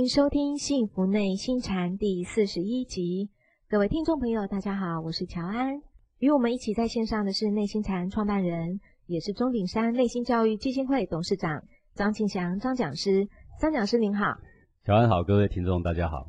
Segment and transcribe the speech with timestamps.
[0.00, 3.28] 迎收听《幸福内心禅》第四十一集。
[3.68, 5.82] 各位听众朋友，大家好，我是乔安。
[6.18, 13.28] 与我们一起在线上的是内心禅创办人，也是钟鼎山内心教育基金会董事长张庆祥张讲师。
[13.60, 14.38] 张讲师您好，
[14.86, 16.28] 乔安好，各位听众大家好。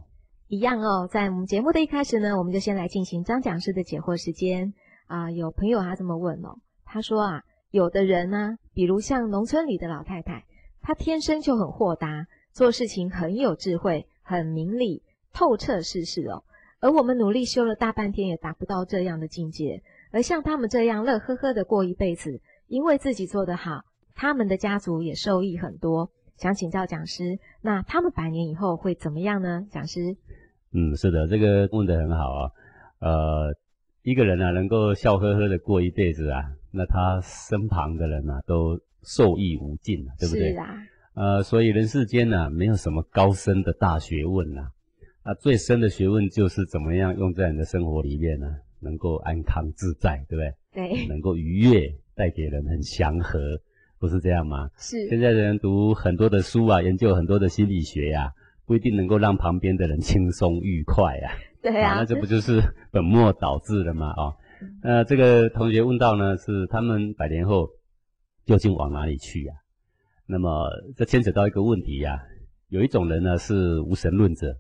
[0.49, 4.73] 一样哦，在我们节目的一开始呢，我们就先来进行张讲师的解惑时间
[5.07, 5.31] 啊。
[5.31, 10.43] 有朋友他这么问哦，他说啊，有的人呢，比如像农村里的老太太，
[10.81, 15.01] 她天生就很豁达，做事情很有智慧，很明理，
[15.33, 16.43] 透彻世事哦。
[16.79, 19.83] 而我们努力修了大半天，也达不到这样的境界。
[20.11, 23.83] 而像他们这样乐呵呵的过一辈子，因为自己做得好，
[24.15, 26.09] 他们的家族也受益很多。
[26.37, 29.67] 想请教讲师，那他们百年以后会怎么样呢？
[29.69, 30.17] 讲师？
[30.73, 32.51] 嗯，是的，这个问得很好啊。
[32.99, 33.55] 呃，
[34.01, 40.51] 一个人啊，能够笑呵呵的过一辈子啊，那他身旁的人啊，都受益无尽啊，对不对？
[40.51, 40.75] 是啊。
[41.21, 44.71] 呃，所以人世间呢，没有什么高深的大学问呐，
[45.21, 48.47] 啊，最深的学问就是怎么样用在你的生活里面呢，
[48.79, 50.41] 能够安康自在，对不
[50.73, 50.95] 对？
[50.95, 51.05] 对。
[51.05, 53.39] 能够愉悦，带给人很祥和，
[53.99, 54.71] 不是这样吗？
[54.79, 55.07] 是。
[55.09, 58.33] 现在的人读很多的书啊，研究很多的心理学呀。
[58.65, 61.27] 不一定能够让旁边的人轻松愉快啊！
[61.61, 64.13] 对啊，那这不就是 本末倒置了吗？
[64.15, 64.37] 哦，
[64.81, 67.67] 那这个同学问到呢，是他们百年后
[68.45, 69.53] 究竟往哪里去呀？
[70.31, 72.17] 那么这牵扯到一个问题呀，
[72.69, 74.55] 有一种人呢是无神论者，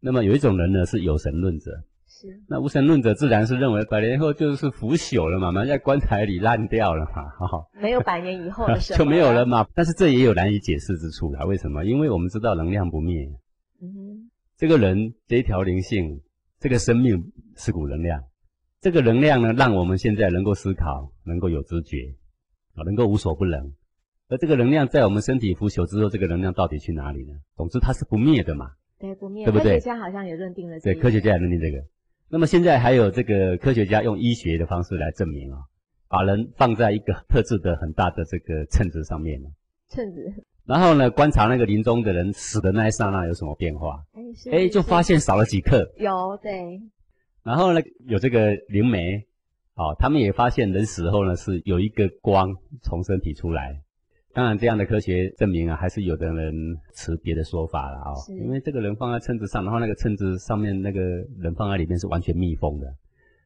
[0.00, 1.70] 那么有一种人呢是有神论者。
[2.06, 9.66] 是，那无神论者自然是认为百年后就是腐朽了嘛，埋在棺材里烂掉了嘛，哈，没有百年以后的时候 就没有了嘛。
[9.74, 11.86] 但是这也有难以解释之处啊，为什么？
[11.86, 13.30] 因为我们知道能量不灭，
[13.80, 16.20] 嗯哼，这个人这一条灵性，
[16.60, 18.22] 这个生命是股能量，
[18.82, 22.14] 这个能量呢，让我们现在能够思考，能够有知觉，
[22.74, 23.72] 啊，能够无所不能。
[24.28, 27.32] 而这个能量在我们身体腐朽之后，这个能量到底去哪里呢？
[27.56, 29.74] 总之它是不灭的嘛，对，不灭，对不对？
[29.74, 31.82] 科学家好像也认定了，对，科学家也认定这个。
[32.28, 35.60] 那么现在还有这个科学家用医学的方式来证明啊，
[36.08, 39.40] 把人放在一个特制的很大的这个秤子上面
[39.88, 40.44] 秤子。
[40.66, 44.04] 然后呢，观察那个临终的人死的那一刹那有什么变化？
[44.12, 45.90] 哎，哎，就发现少了几克。
[45.96, 46.82] 有，对。
[47.42, 49.26] 然后呢，有这个灵媒，
[49.74, 53.80] 哦，他们也发现人死后呢是有一个光从身体出来。
[54.34, 56.54] 当然，这样的科学证明啊，还是有的人
[56.94, 58.12] 持别的说法了啊。
[58.28, 61.00] 因为这个人放在秤子上，然后那个秤子上面那个
[61.38, 62.86] 人放在里面是完全密封的，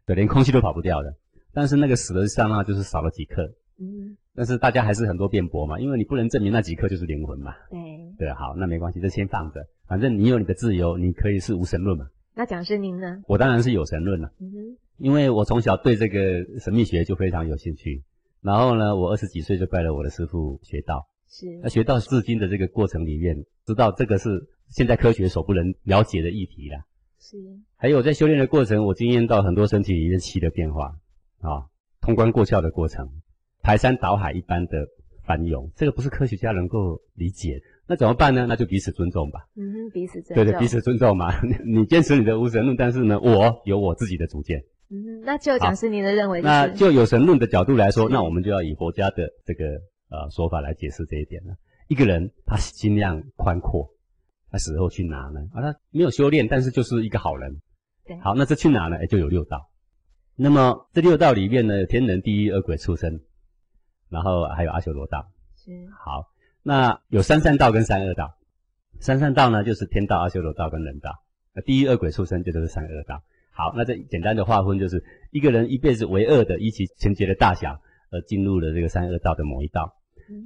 [0.06, 1.14] 对，连空气都跑不掉的。
[1.54, 3.42] 但是那个死的刹那就是少了几克。
[3.78, 4.16] 嗯。
[4.34, 7.54] 但是大家还是很多辩驳嘛，因为你不能证明那几克就是灵魂嘛。
[7.70, 7.78] 对。
[8.18, 9.64] 对，好，那没关系，这先放着。
[9.86, 12.06] 反正你有你的自由，你可以是无神论嘛。
[12.34, 13.22] 那讲师您呢？
[13.28, 14.30] 我当然是有神论了。
[14.40, 14.76] 嗯哼。
[14.98, 18.02] 因为我从小对这个神秘学就非常有兴趣。
[18.42, 24.28] 然后呢，我二十几岁就拜了我的师傅学道，是那学到至今的这个过程里面，知道这个是
[24.68, 26.78] 现在科学所不能了解的议题了。
[27.20, 27.36] 是，
[27.76, 30.96] 还有在修炼的过程，我经验到很多身体里面气的变化
[31.40, 31.70] 啊，
[32.00, 33.08] 通关过窍的过程，
[33.62, 34.88] 排山倒海一般的
[35.24, 38.46] 翻涌，这个不是科学家能够理解，那怎么办呢？
[38.48, 39.46] 那就彼此尊重吧。
[39.54, 40.44] 嗯，彼此尊重。
[40.44, 41.32] 对对，彼此尊重嘛。
[41.64, 44.64] 你坚持你的无神论，但是呢，我有我自己的主见。
[45.22, 49.64] 嗯，那就讲是您的认为，那就有神论的角度来说，那我们就要以佛家的这个
[50.10, 51.54] 呃说法来解释这一点了。
[51.88, 53.88] 一个人他心量宽阔，
[54.50, 55.40] 他死后去哪呢？
[55.54, 57.60] 啊，他没有修炼，但是就是一个好人。
[58.04, 58.96] 对，好，那这去哪呢？
[58.96, 59.70] 哎，就有六道。
[60.34, 63.20] 那么这六道里面呢，天人、地狱、恶鬼、畜生，
[64.08, 65.26] 然后还有阿修罗道。
[65.56, 65.70] 是。
[66.04, 66.26] 好，
[66.62, 68.34] 那有三善道跟三恶道。
[68.98, 71.10] 三善道呢，就是天道、阿修罗道跟人道。
[71.54, 73.22] 那地狱、恶鬼、畜生就都是三恶道。
[73.54, 77.78] 好，那这简单的划分就是一个人一辈子为恶的，依其情节的大小
[78.10, 79.94] 而进入了这个三恶道的某一道。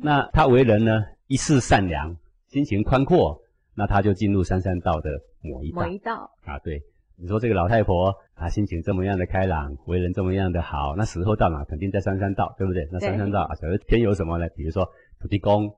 [0.03, 2.17] 那他为人呢，一世善良，
[2.49, 3.41] 心情宽阔，
[3.76, 5.11] 那他就进入三善道的
[5.41, 5.82] 某一道。
[5.82, 6.82] 某一道啊，对，
[7.17, 11.64] 你说这个老太婆啊，心情这么样的开朗，为人这么样的好，那死后到哪？
[11.64, 12.88] 肯定在三善道，对不对？
[12.91, 14.49] 那三善道啊，假如天有什么呢？
[14.56, 14.88] 比如说
[15.20, 15.69] 土地公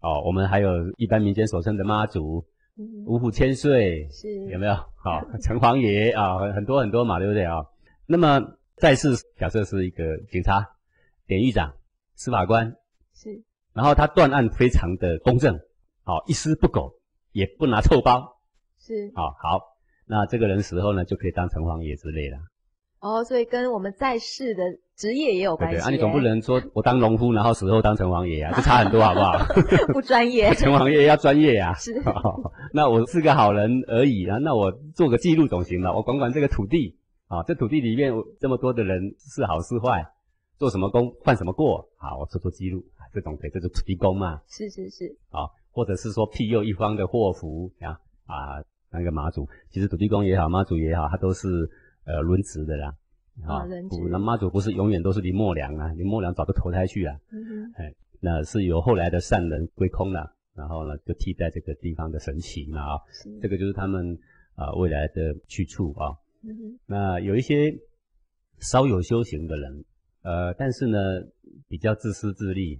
[0.00, 2.44] 哦，我们还有一般民间所称的妈祖。
[3.06, 4.74] 五虎千岁是有没有？
[4.96, 7.64] 好， 城隍爷啊，很多很多嘛，对不对啊？
[8.06, 8.40] 那么
[8.76, 10.66] 再次假设是一个警察、
[11.26, 11.72] 典狱长、
[12.14, 12.74] 司法官
[13.14, 13.42] 是，
[13.72, 15.60] 然后他断案非常的公正，
[16.02, 16.92] 好，一丝不苟，
[17.32, 18.40] 也不拿臭包
[18.80, 19.60] 是，好好，
[20.06, 22.36] 那这个人死后呢，就可以当城隍爷之类的。
[23.04, 24.62] 哦，所以跟我们在世的
[24.96, 25.76] 职业也有关系。
[25.76, 29.36] 对啊，你总不能说我当农夫，然后死后当城隍爷啊，这差很多，好不好？
[29.92, 30.52] 不专业。
[30.56, 31.74] 城隍爷要专业呀。
[31.74, 32.02] 是。
[32.72, 36.96] 那我是个好人而已啊，那我做个记录总行了，我管管这个土地
[37.28, 40.06] 啊，这土地里面这么多的人是好是坏，
[40.56, 51.48] 做什么工犯什么过，好，我做做记录，这种可以，这是土地公嘛，是是是，啊，或者是说庇佑一方的祸福啊啊，那个妈祖，其实土地公也好，妈祖也好，他都是
[52.04, 52.96] 呃轮值的啦，
[53.46, 53.66] 啊
[54.10, 64.18] 那妈祖不是永远都是林默娘啊，林默娘早就投胎去了，嗯哼，哎，那是由后来的善人归空了，然后呢就替代这个地方的神奇嘛啊，是，这个就是他们
[64.54, 66.14] 啊、未来的去处啊。
[66.42, 67.74] 嗯哼，那有一些
[68.60, 69.84] 稍有修行的人，
[70.22, 70.98] 呃，但是呢
[71.66, 72.78] 比较自私自利，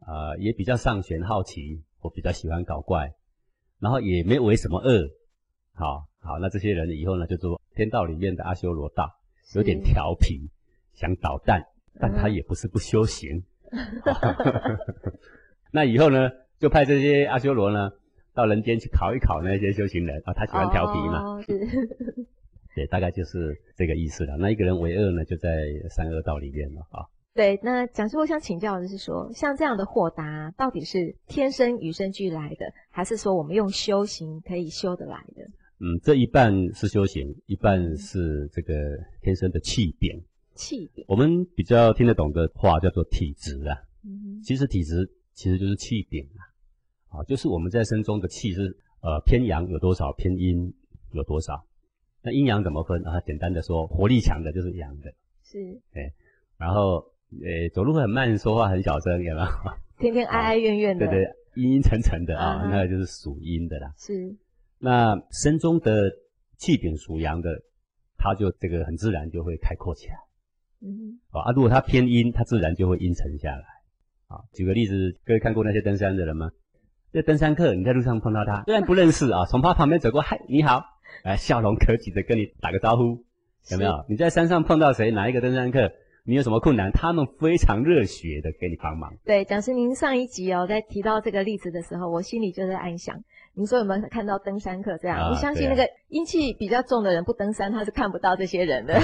[0.00, 3.14] 啊、也比较上玄好奇，我比较喜欢搞怪，
[3.78, 5.08] 然后也没为什么恶，
[5.72, 9.20] 好好，那这些人以后呢就做天道里面的阿修罗道，
[9.54, 10.50] 有点是调皮，
[10.94, 11.62] 想捣蛋，
[12.00, 13.44] 但他嗯也不是不修行。
[15.70, 17.90] 那以后呢，就派这些阿修罗呢
[18.34, 21.58] 到人间去考一考那些修行人啊，他喜欢调皮嘛，哦，是，
[22.74, 24.36] 对，大概就是这个意思了。
[24.38, 25.50] 那一个人为恶呢，就在
[25.90, 27.04] 三恶道里面了啊。
[27.34, 27.58] 对。
[27.62, 35.44] 那讲师，我想请教的是说，像这样的豁达，到底是天生与生俱来的，还是说我们用修行可以修得来的？
[35.78, 38.72] 嗯，这一半是修行，一半是这个
[39.20, 40.22] 天生的气禀。
[40.54, 43.76] 气禀，我们比较听得懂的话叫做体质啊。
[44.04, 50.72] 嗯哼，其实体质其实就是气禀啊，啊，就是我们在身中的气是呃偏阳有多少，偏阴
[51.12, 51.66] 有多少。
[52.22, 53.20] 那阴阳怎么分啊？
[53.20, 55.12] 简单的说，活力强的就是阳的，
[55.42, 56.10] 是哎
[56.56, 59.46] 然后呃走路很慢，说话很小声，有没有？
[59.98, 63.92] 天天哀哀怨怨的，对对，阴阴沉沉的啊，那个就是属阴的啦。
[63.96, 64.34] 是，
[64.78, 66.10] 那身中的
[66.56, 67.62] 气禀属阳的，
[68.16, 70.14] 它就这个很自然就会开阔起来
[70.82, 71.50] 嗯啊。
[71.50, 73.64] 啊，如果它偏阴，它自然就会阴沉下来
[74.28, 74.44] 啊。
[74.52, 76.50] 举个例子，各位看过那些登山的人吗？
[77.12, 80.84] 这登山客，你在路上碰到他，虽然不认识啊，从他旁边走过，嗨，你好，
[81.24, 83.24] 哎，笑容可掬的跟你打个招呼，
[83.70, 84.04] 有没有？
[84.08, 85.90] 你在山上碰到谁，哪一个登山客，
[86.24, 89.16] 你有什么困难，他们非常热血的给你帮忙。
[89.24, 93.16] 对，讲师，您上一集哦，在提到这个例子的时候，我心里就在暗想，
[93.56, 95.16] 您说有没有看到登山客这样？
[95.18, 98.94] 啊我相信那个阴气比较重的人不登山，他是看不到这些人的。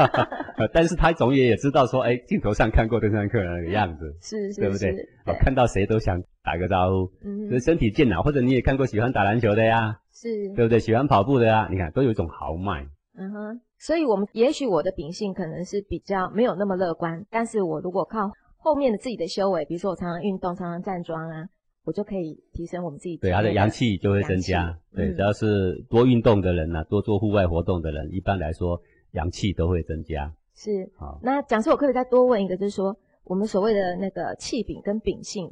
[0.56, 4.94] 呃但是他总也也知道说，哎，镜头上看过登山客的那个样子，是是对不对
[5.40, 7.10] 看到谁都想打个招呼，
[7.50, 10.78] 是身体健朗，或者你也看过喜欢打篮球的呀，是，对不对？
[10.78, 12.86] 喜欢跑步的呀，你看都有一种豪迈。
[13.16, 13.60] 嗯哼。
[13.78, 21.44] 所以我们也许我的秉性可能是比较没有那么乐观，但是我如果靠后面的自己的修为，比如说我常常运动，常常站桩啊，
[21.84, 24.78] 我就可以提升我们自己对，他的阳气就会增加。
[24.94, 28.80] 对，嗯只要是多运动的人呢、多做户外活动的人，一般来说
[29.12, 30.34] 阳气都会增加。
[30.54, 30.90] 是。
[30.96, 35.50] 好，那讲师，我可以再多问一个，就是说我们所谓的那个气禀跟秉性，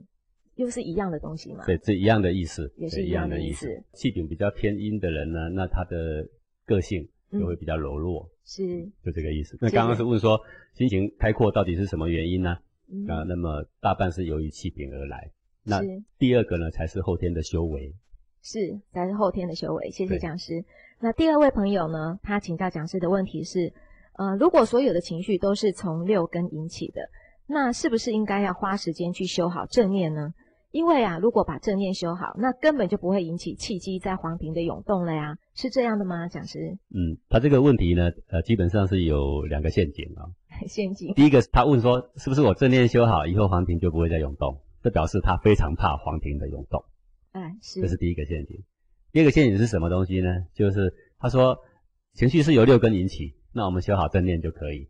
[0.55, 1.65] 又是一样的东西吗？
[1.67, 3.85] 对，这一样的意思，对也是一样的的意思思。
[3.93, 6.27] 气禀比较偏阴的人呢，那他的
[6.65, 9.59] 个性就会嗯比较柔弱，是，就这个意思。
[9.61, 10.41] 那刚刚是问说
[10.73, 12.57] 心情开阔到底是什么原因呢？
[12.91, 15.31] 嗯啊，那么大半是由于气禀而来。
[15.65, 15.81] 那
[16.19, 17.95] 第二个呢，才是后天的修为。
[18.43, 19.91] 是，才是后天的修为。
[19.91, 20.65] 谢谢讲师。
[21.01, 23.73] 那第二位朋友呢，他请教讲师的问题是，
[24.15, 27.03] 呃，如果所有的情绪都是从六根引起的，
[27.47, 30.35] 那是不是应该要花时间去修好正念呢？
[30.73, 36.29] 因为啊，如果把正念修好，那根本就不会引起气机在黄庭的涌动了呀，是这样的吗？
[36.29, 40.33] 讲师，嗯，他这个问题呢，呃，基本上是有两个陷阱啊、
[40.67, 44.61] 陷阱第一个，他问说，是不是我正念修好以后黄庭就不会再涌动？
[44.83, 46.85] 这表示他非常怕黄庭的涌动，
[47.33, 48.63] 嗯，是这是第一个陷阱。
[49.13, 50.47] 第二个陷阱是什么东西呢？
[50.55, 51.59] 就是他说
[52.15, 54.89] 情绪是由六根引起，那我们修好正念就可以。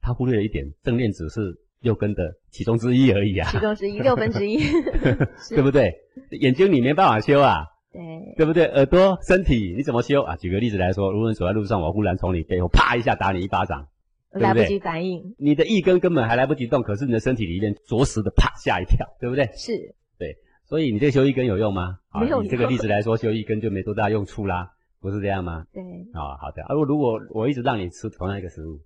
[0.00, 1.40] 他忽略了一点，正念只是
[1.80, 4.58] 六根的其中之一而已啊，其中之一，六分之一，
[5.50, 5.94] 对不对？
[6.30, 8.64] 眼睛你没办法修啊，对，对不对？
[8.66, 10.36] 耳朵、身体你怎么修啊？
[10.36, 13.88] 举个例子来说，如果你走在路上，我忽然从你背后啪一下打你一巴掌，
[14.32, 19.46] 对对来不及反应，你的一根根本还来不及动，可是你的身体里面着实的啪吓一跳，对不对？
[19.54, 19.72] 是
[20.18, 21.98] 对所以你这个修一根有用吗？
[22.08, 24.70] 啊没有以这个例子来说，修一根就没多大用处啦，
[25.00, 25.66] 不是这样吗？
[25.72, 25.82] 对，
[26.14, 26.62] 啊，好的。
[26.62, 28.80] 啊，如果我一直让你吃同样一个食物，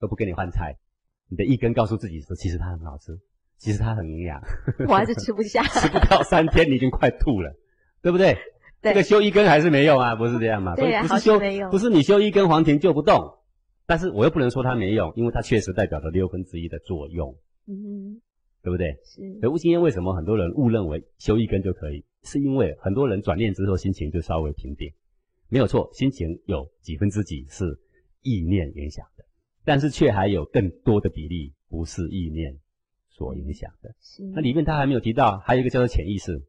[0.00, 0.76] 都不给你换菜，
[1.28, 3.18] 你的一根告诉自己说，其实它很好吃，
[3.58, 4.40] 其实它很营养，
[4.88, 7.54] 我还是吃不下， 吃不到三天你已经快吐了，
[8.02, 8.38] 对不对？
[8.80, 10.74] 对这个修一根还是没用啊，不是这样吗？
[10.76, 13.38] 对啊所以不是修不是你修一根黄庭就不动，
[13.92, 18.22] 但是我又不能说它没用，因为它确实代表了六分之一的作用，嗯，
[18.62, 18.96] 对不对？
[19.04, 22.02] 是所以今天为什么很多人误认为修一根就可以？
[22.22, 24.90] 是因为很多人转念之后心情就稍微平定，
[25.50, 27.78] 没有错，心情有几分之几是
[28.22, 29.26] 意念影响的，
[29.62, 32.58] 但是却还有更多的比例不是意念
[33.10, 33.94] 所影响的。
[34.00, 36.42] 是，那里面他还没有提到，还有一个叫做潜意识，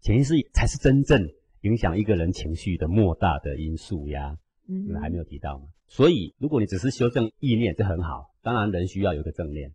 [0.00, 4.36] 潜意识才是真正影响一个人情绪的莫大的因素呀。
[4.66, 5.66] 嗯还没有提到嘛。
[5.88, 8.30] 所以，如果你只是修正意念，这很好。
[8.42, 9.72] 当然，人需要有一个正念。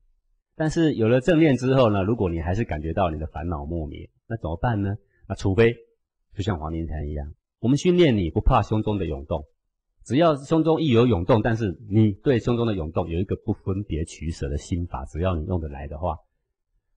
[0.55, 4.95] 但是有了正念之后呢，如果你还是感觉到你的烦恼莫名，那怎么办呢？
[5.27, 5.73] 那除非
[6.35, 9.45] 就像黄庭禅一样，我们训练你不怕胸中的涌动，
[10.05, 16.17] 只要胸中一有涌动，但是你对胸中的涌动有一个不分别取舍的心法，只要你用得来的话，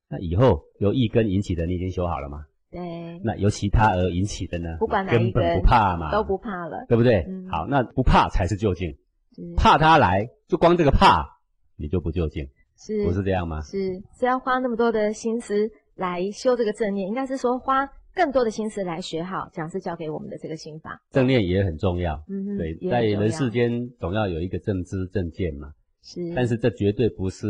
[0.08, 2.44] 那以后由一根引起的你已经修好了嘛？
[2.70, 4.76] 对，那由其他而引起的呢？
[4.78, 7.24] 不管哪根本不怕嘛，都不怕了，对不对？
[7.28, 8.98] 嗯好，那不怕才是究竟，是
[9.56, 11.38] 怕他来，就光这个怕，
[11.76, 13.60] 你就不究竟，是不是这样吗？
[13.62, 21.02] 是是要花那么多的心思来修这个正念，应该是说花更多的心思来学好讲师教给我们的这个心法。
[21.10, 27.46] 正念也很重要，嗯哼，对，在人世间总要有一个正知正见嘛，是，但是这绝对不是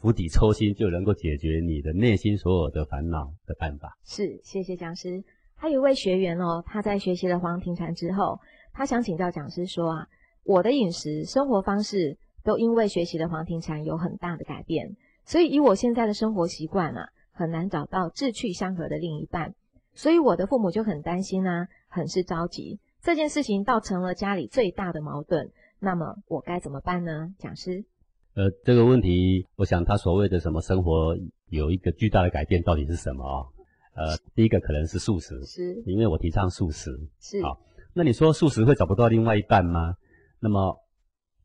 [0.00, 3.96] 釜底抽薪就能够解决你的内心所有的烦恼的办法。
[4.04, 5.24] 是，谢谢讲师。
[5.56, 8.38] 还有一位学员哦，他在学习了黄庭禅之后，
[8.74, 10.06] 他想请教讲师说啊，
[10.44, 19.54] 我的饮食生活方式都因为学习了黄庭禅有很大的改变，所以以我现在的生活习惯啊，很难找到志趣相合的另一半，
[19.94, 22.78] 所以我的父母就很担心啊，很是着急。
[23.02, 27.34] 这件事情倒成了家里最大的矛盾，那么我该怎么办呢？
[27.38, 27.84] 讲师，
[28.34, 31.16] 呃，这个问题，我想他所谓的什么生活
[31.48, 33.46] 有一个巨大的改变，到底是什么啊、
[33.94, 36.90] 呃，第一个可能是素食，是因为我提倡素食。
[37.20, 37.58] 是，好
[37.94, 39.94] 那你说素食会找不到另外一半吗？
[40.44, 40.78] 那么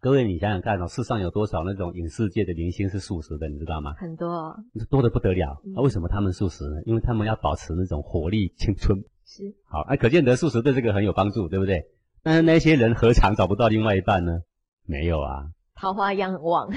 [0.01, 3.93] 各位你想想看哦，世上有多少那种影视界的明星是素食的，你知道吗？
[3.97, 4.55] 很多哦
[4.89, 5.61] 多的不得了。
[5.77, 6.81] 为什么他们素食呢？
[6.85, 8.99] 因为他们要保持那种活力、青春。
[9.25, 11.85] 是好，那、可见得素食对这个很有帮助，对不对？
[12.23, 14.41] 但是那些人何尝找不到另外一半呢？
[14.85, 16.69] 没有啊，桃花一样旺，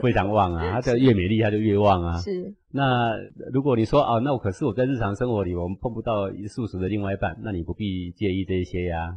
[0.00, 2.18] 非常旺啊，他这越美丽他就越旺啊。
[2.18, 3.10] 是那
[3.52, 9.16] 如果你说哦，那我可是我在日常生活里我们碰不到素食的另外一半，那你不必介意这些呀、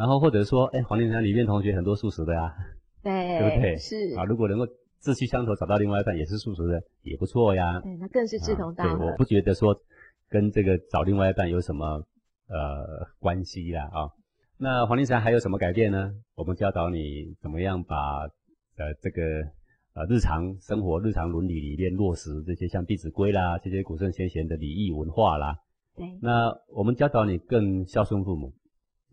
[0.00, 2.56] 然后或者说，哎，黄连山里面同学很多素食的呀、
[3.02, 4.66] 对，对不对是啊，如果能够
[4.98, 7.78] 志趣相投，找到另外一半也是素食的，也不错呀。
[7.82, 9.16] 对，那更是志同道啊对，合我。
[9.18, 9.78] 不觉得说
[10.30, 12.02] 跟这个找另外一半有什么
[12.48, 14.08] 呃关系啦啊。
[14.56, 16.14] 那黄连山还有什么改变呢？
[16.34, 18.22] 我们教导你怎么样把
[18.78, 19.22] 呃这个
[19.92, 25.58] 呃日常生活、日常伦理里面落实这些像《弟子规》啦，这些古圣先贤的礼义文化啦。
[25.94, 28.54] 对，那我们教导你更孝顺父母，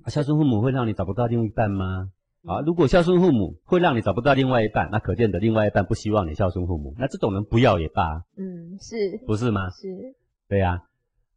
[0.07, 2.11] 啊孝顺父母会让你找不到另一半吗？
[2.45, 9.69] 啊，如果孝顺父母会让你找不到另外一半，那可见的另外一半不希望你孝顺父母，那这种人不要也罢，嗯，是不是吗？
[9.69, 10.15] 是，
[10.47, 10.83] 对呀、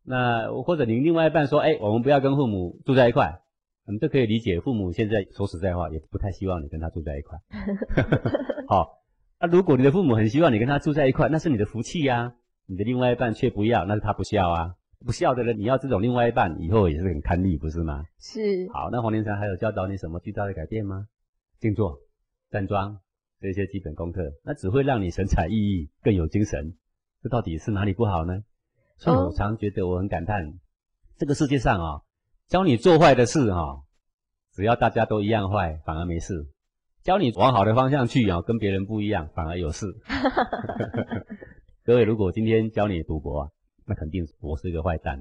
[0.04, 3.40] 那或者你另外一半说，哎，我们不要跟父母住在一块，
[3.86, 4.60] 我们这可以理解。
[4.60, 7.40] 父母现在说实在话，也不太希望你跟他住在一块。
[8.68, 9.00] 好，
[9.40, 12.34] 那、如果你的父母很希望你跟他住在一块，那是你的福气呀、
[12.66, 14.74] 你的另外一半却不要，那是他不孝啊。
[15.04, 18.04] 不孝的人，你要这种另外一半，以后也是很堪虑，不是吗？
[18.19, 21.07] 是，好，那黄连禅还有教导你什么巨大的改变吗？
[21.59, 21.99] 静坐、
[22.50, 23.00] 站桩
[23.40, 26.75] 这些基本功课，那只会让你神采奕奕，更有精神。
[27.23, 28.42] 这到底是哪里不好呢？
[28.99, 30.54] 所以哦我常觉得我很感叹，
[31.16, 32.02] 这个世界上啊、
[32.49, 33.83] 教你做坏的事哈、
[34.52, 36.45] 只要大家都一样坏，反而没事；
[37.02, 39.87] 教你往好的方向去啊、跟别人不一样，反而有事。
[41.85, 43.49] 各位，如果今天教你赌博啊，
[43.90, 45.18] 那肯定我是一个坏蛋。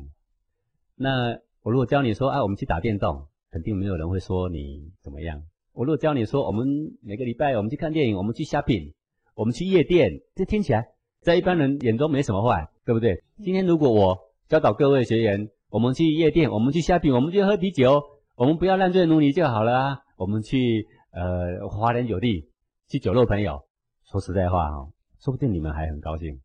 [0.95, 5.41] 那我如果教你说，啊，我们去打电动，肯定没有人会说你怎么样。
[5.73, 6.67] 我如果教你说，我们
[7.01, 8.93] 每个礼拜我们去看电影，我们去 shopping，
[9.33, 13.23] 我们去夜店，这听起来在一般人眼中没什么坏，对不对？
[13.43, 18.03] 今天如果我教导各位学员，我们去夜店，我们去 shopping，我们去喝啤酒，
[18.35, 20.03] 我们不要烂醉如泥就好了。
[20.15, 22.51] 我们去呃花天酒地，
[22.87, 23.63] 去酒肉朋友。
[24.03, 26.39] 说实在话哈、哦，说不定你们还很高兴。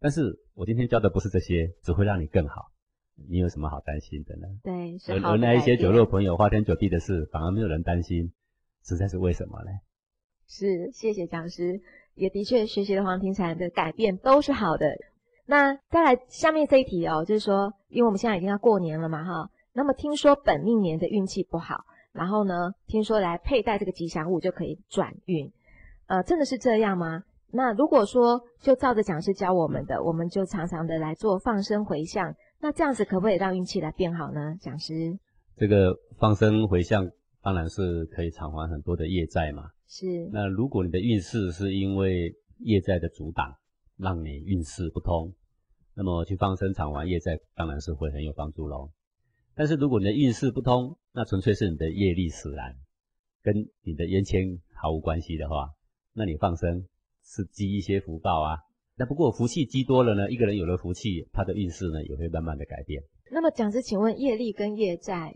[0.00, 2.72] 但是我今天教的不是这些，只会让你更好。
[3.28, 4.48] 你有什么好担心的呢？
[4.62, 8.32] 对，而那一些酒肉朋友、花天酒地的事，反而没有人担心，
[8.82, 9.70] 实在是为什么呢？
[10.46, 11.82] 是，谢谢讲师，
[12.14, 14.86] 也的确学习了黄庭禅的改变都是好的。
[15.44, 25.52] 那再来下面这一题哦，就是说，因为我们现在已经要过年了嘛，哈，那么听说本命年的运气不好，然后呢，听说来佩戴这个吉祥物就可以转运，
[26.06, 27.24] 呃，真的是这样吗？
[27.52, 34.56] 那如果说就照着讲师教我们的，我们就常常的来做放生回向，那这样子可不可以让运气来变好呢？
[34.60, 35.18] 讲师
[35.56, 37.10] 这个放生回向
[37.42, 39.70] 当然是可以偿还很多的业债嘛。
[39.86, 43.56] 是那如果你的运势是因为业债的阻挡，
[43.96, 45.34] 让你运势不通，
[45.94, 48.90] 那么去放生偿还业债，当然是会很有帮助喽。
[49.56, 52.76] 但是如果你的运势不通，那纯粹是你的业力使然，
[53.42, 55.70] 跟你的冤签毫无关系的话，
[56.14, 56.86] 那你放生
[57.30, 58.58] 是积一些福报啊。
[58.96, 63.02] 那不过福气积多了呢，一个人有了福气，他的运势呢也会慢慢的改变。
[63.30, 65.34] 那么讲师，请问业力跟业债？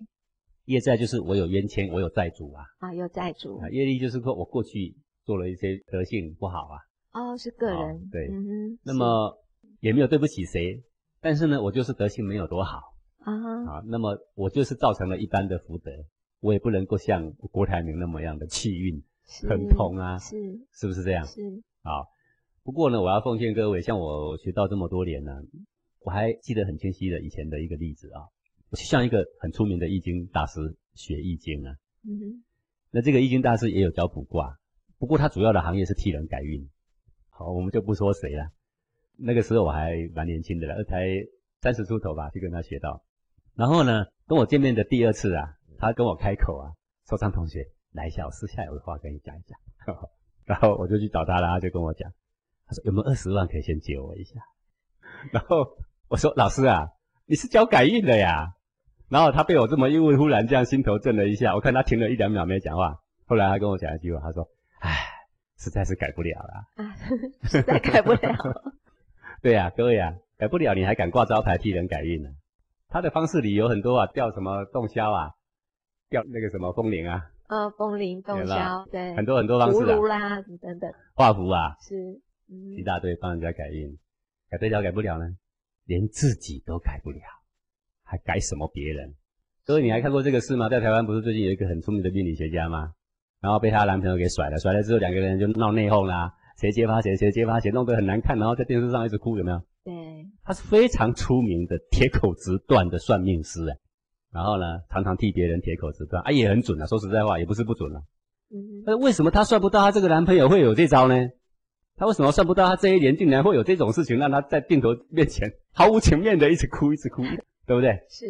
[0.64, 2.64] 业债就是我有冤亲，我有债主啊。
[2.78, 3.58] 啊，有债主。
[3.58, 6.76] 啊，业力就是说我过去做了一些德性不好啊，
[7.12, 8.28] 哦，是个哦人，对
[8.82, 9.38] 那么
[9.80, 10.82] 也没有对不起谁，
[11.20, 12.80] 但是呢，我就是德性没有多好。
[13.20, 15.90] 啊哈，啊，那么我就是造成了一般的福德，
[16.40, 20.36] 我也不能够像郭台铭那么样的气运是很通啊，是。
[20.72, 21.24] 是不是这样？
[21.24, 21.40] 是，
[21.84, 22.08] 啊，
[22.64, 25.32] 不过呢，我要奉劝各位，像我学到这么多年呢，
[26.00, 28.24] 我还记得很清晰的以前的一个例子啊，
[28.70, 32.44] 我去向一个很出名的易经大师学易经啊，嗯哼，
[32.90, 34.58] 那这个易经大师也有教卜卦，
[34.98, 36.68] 不过他主要的行业是替人改运。
[37.28, 38.48] 好，我们就不说谁了。
[39.16, 41.06] 那个时候我还蛮年轻的了，才
[41.60, 43.04] 三十出头吧，就跟他学到。
[43.54, 46.72] 然后呢，跟我见面的第二次啊，他跟我开口啊，
[47.08, 49.58] 说张同学，来一下，我私下有个话跟你讲一讲。
[50.44, 52.10] 然后我就去找他了，他就跟我讲，
[52.66, 54.40] 他说有没有二十万可以先借我一下？
[55.32, 55.76] 然后
[56.08, 56.88] 我说老师啊，
[57.26, 58.54] 你是教改运的呀？
[59.08, 61.54] 然后他被我这么一问，忽然这样心头震了一下。
[61.54, 64.48] 我看他停了一两秒没讲话，后来他跟我讲一句话，他说
[64.80, 64.90] ：“唉，
[65.56, 66.84] 实在是改不了了。
[66.84, 66.96] 啊，
[67.44, 68.20] 实在改不了，”
[69.42, 72.30] 对呀、各位啊，改不了你还敢挂招牌替人改运呢？
[72.88, 75.32] 他的方式里有很多啊，吊什么洞箫啊，
[76.08, 82.20] 吊那个什么风铃啊，呃，风铃、洞有没有箫，对，很多很多方葫式芦啊，啦等等，画符啊，是，
[82.50, 83.96] 嗯一大堆帮人家改运，
[84.50, 85.24] 改对了改不了呢，
[85.84, 87.20] 连自己都改不了，
[88.02, 89.14] 还改什么别人？
[89.64, 90.68] 各位你还看过这个事吗？
[90.68, 92.92] 在台湾不是最近有一个很出名的命理学家吗？
[93.40, 99.62] 然后被她男朋友给甩了，甩了之后两个人就闹内讧啦，谁揭发谁，谁揭发谁，弄得很难看，然后在电视上一直哭，有没有？
[99.84, 99.94] 对，
[100.42, 103.78] 他是非常出名的铁口直断的算命师哎，
[104.34, 106.86] 然后呢，常常替别人铁口直断啊，也很准啊。
[106.86, 108.02] 说实在话，也不是不准啊。
[108.50, 111.14] 嗯哼，但是为什么他算不到他这个男朋友会有这招呢？
[111.96, 117.22] 他为什么算不到他这一年竟然会有这种事情，让他在镜头面前毫无情面的一直哭一直哭，
[117.64, 118.04] 对不对？
[118.10, 118.26] 是，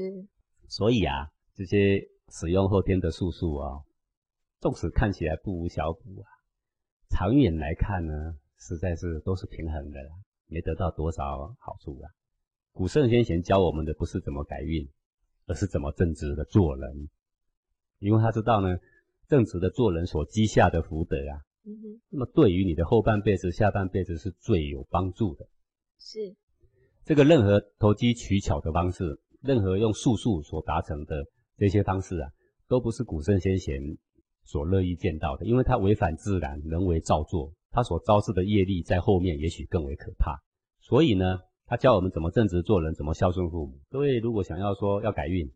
[0.69, 3.81] 所以啊，这些使用后天的术数啊，
[4.61, 6.29] 纵使看起来不无小补啊，
[7.09, 10.11] 长远来看呢，实在是都是平衡的啦，
[10.49, 11.25] 没得到多少
[11.59, 12.11] 好处啊。
[12.73, 14.87] 古圣先贤教我们的不是怎么改运，
[15.47, 17.09] 而是怎么正直的做人，
[17.99, 18.79] 因为他知道呢，
[19.29, 25.47] 正直的做人所积下的福德啊，嗯哼，那么对于你的后半辈子、下半辈子是最有帮助的。
[25.99, 26.35] 是，
[27.05, 31.27] 这个任何投机取巧的方式，任何用术数所达成的
[31.57, 32.31] 这些方式啊，
[32.69, 33.81] 都不是古圣先贤
[34.45, 40.43] 所乐意见到的，因为它违反自然，人为造作，它所招致的业力在后面也许更为可怕。
[40.81, 43.81] 所以呢，他教我们怎么正直做人，怎么孝顺父母。
[43.91, 45.51] 各位如果想要说要改运，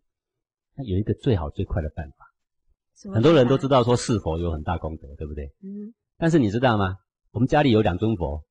[0.74, 5.52] 那有一个最好最快的办法，很多人都知道说是佛有很大功德，对不对？
[5.62, 6.96] 嗯，但是你知道吗？
[7.30, 8.42] 我们家里有两尊佛，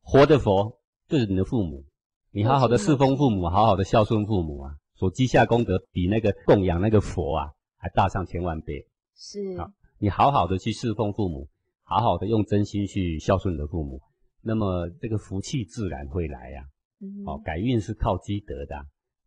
[0.00, 1.84] 活的佛就是你的父母，
[2.30, 8.86] 你好好的侍奉父母，好好的孝顺父母啊，所积下功德比那个供养那个佛啊还大上千万倍。
[9.14, 11.48] 是，好你好好的去侍奉父母，
[11.82, 14.00] 好好的用真心去孝顺你的父母，
[14.40, 16.64] 那么这个福气自然会来呀、
[17.02, 18.82] 嗯哦，改运是靠积德的啊，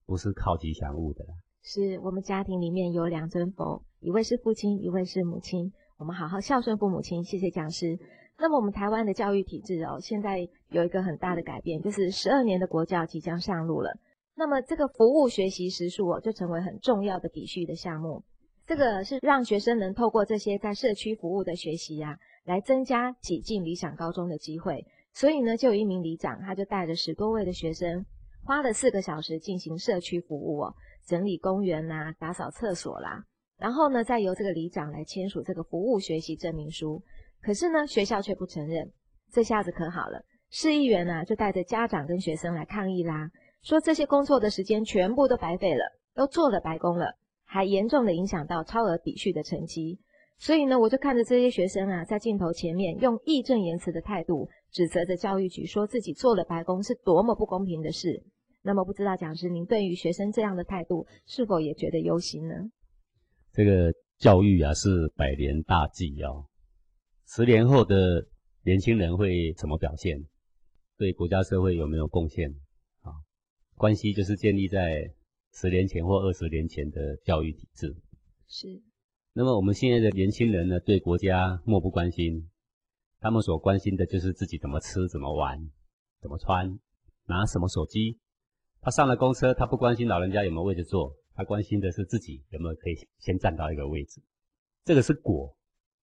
[0.06, 1.34] 不是靠吉祥物的啦。
[1.62, 5.74] 是我们家庭里面有两尊佛，一位是父亲，一位是母亲。
[5.98, 8.00] 我们好好孝顺父母亲，谢谢讲师。
[8.38, 13.98] 那么我们台湾的教育体制哦，现在有一个很大的改变，就是十二年的国教即将上路了。
[14.36, 18.24] 那么这个服务学习时数哦，就成为很重要的比序的项目。
[18.68, 24.86] 这个是让学生能透过这些在社区服务的学习呀、来增加挤进理想高中的机会。
[25.16, 28.06] 所以呢，就有一名里长，他就带着十多位的学生，
[28.44, 30.76] 花了四个小时进行社区服务哦。
[31.08, 33.24] 整理公园啦、打扫厕所啦，
[33.58, 37.02] 然后呢，再由这个里长来签署这个服务学习证明书。
[37.42, 38.92] 可是呢，学校却不承认。
[39.32, 50.00] 这下子可好了，市议员呢、就带着家长跟学生来抗议啦，说这些工作的时间全部都白费了，都做了白工了，还严重的影响到超额比序的成绩。
[50.38, 58.26] 所以呢，我就看着这些学生啊，在镜头前面用义正言辞的态度指责着教育局，说自己做了白宫是多么不公平的事。
[58.62, 62.56] 那么不知道讲师您对于学生这样的态度是否也觉得忧心呢？
[63.54, 66.48] 这个教育啊是百年大计哦，
[67.26, 68.28] 十年后的
[68.66, 70.26] 年轻人会怎么表现？
[70.98, 72.50] 对国家社会有没有贡献？
[73.00, 73.16] 啊，
[73.76, 75.10] 关系就是建立在
[75.54, 77.96] 十年前或二十年前的教育体制。
[78.50, 78.84] 是，
[79.32, 82.50] 那么我们现在的年轻人呢，对国家漠不关心，
[83.20, 85.70] 他们所关心的就是自己怎么吃、怎么玩、
[86.22, 86.80] 怎么穿、
[87.26, 88.20] 拿什么手机。
[88.82, 94.22] 他上了公车，他不关心老人家有没有位置坐，他关心的是自己有没有可以先站到一个位置。
[94.84, 95.58] 这个是果，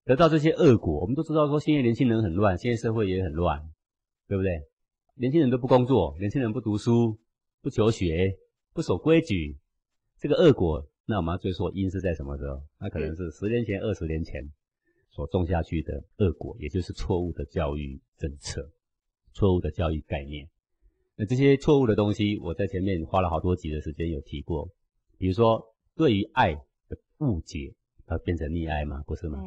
[0.03, 3.69] 得到这些恶果，我们都知道说现在年轻人很乱，现在社会也很乱，
[4.27, 4.63] 对不对？
[5.13, 7.19] 年轻人都不工作，年轻人不读书、
[7.61, 8.35] 不求学、
[8.73, 9.59] 不守规矩，
[10.17, 12.63] 这个恶果那我们要追溯因是在什么时候？
[12.79, 14.41] 那可能是十年前、二十年前
[15.11, 18.71] 所种下去的恶果，也就是错误的教育政策、
[19.33, 20.49] 错误的教育概念。
[21.15, 24.69] 那这些错误的东西，我在前面花了好多集的时间有提过。
[25.17, 25.61] 比如说，
[25.95, 27.75] 对于爱的误解，
[28.07, 29.03] 它变成溺爱吗？
[29.05, 29.39] 不是吗？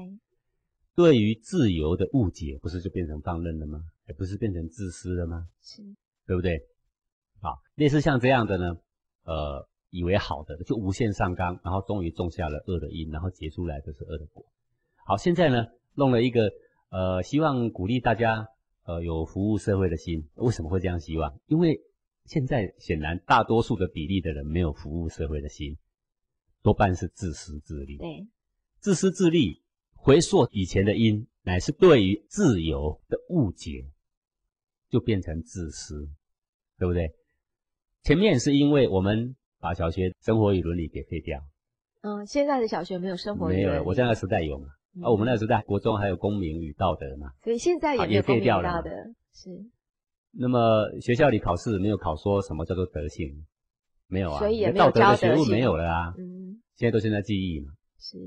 [0.95, 3.83] 对于自由的误解，不是就变成放任了吗？
[4.07, 5.49] 也不是变成自私了吗？
[5.61, 5.83] 是，
[6.27, 6.61] 对不对？
[7.41, 8.77] 好，类似像这样的呢，
[9.25, 14.45] 呃，以为好的就无限上纲，然后终于种下了恶的因，然后结出来就是恶的果。
[15.07, 16.51] 好，现在呢，弄了一个
[16.89, 18.49] 呃，希望鼓励大家
[18.85, 20.29] 呃有服务社会的心。
[20.37, 21.39] 为什么会这样希望？
[21.47, 21.79] 因为
[22.25, 25.77] 现在显然大多数的比例的人没有服务社会的心，
[26.63, 27.99] 多半是自私自利。
[27.99, 28.27] 对，
[28.81, 29.63] 自私自利。
[29.93, 33.87] 回溯以前的因，乃是对于自由的误解，
[34.91, 36.09] 就变成自私，
[36.79, 37.15] 对不对？
[38.03, 41.43] 前面是因为我们把小学生活与伦理给废掉。
[42.03, 44.69] 嗯，现在的小学没有生活没有，我现在那时代有嘛？
[45.03, 47.33] 啊，我们那个时在国中还有公民与道德嘛？
[47.43, 48.83] 所以现在也也废掉了。
[49.33, 49.51] 是。
[50.33, 53.47] 那么学校里考试没有考说什么叫做德性，
[54.09, 54.39] 没有啊？
[54.39, 56.15] 所以也道德的学物没有了啊。
[56.19, 56.61] 嗯。
[56.77, 57.73] 现在都现在记忆嘛。
[57.99, 58.19] 是。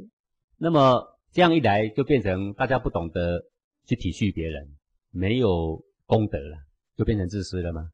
[0.58, 1.14] 那么。
[1.34, 3.44] 这样一来，就变成大家不懂得
[3.86, 4.70] 去体恤别人，
[5.12, 6.58] 没有功德了，
[6.96, 7.90] 就变成自私了吗？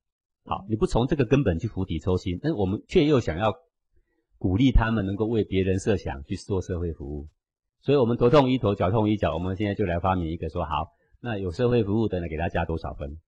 [0.45, 3.51] 好，你不从这个根本去釜底抽薪，但是我们却又想要
[4.37, 7.27] 鼓励他们能够为别人设想，去做社会服务，
[7.83, 13.19] 所以我们头痛医头，脚痛医脚，我们现在就来发明一个说好，那有社会服务的呢，给他加多少分？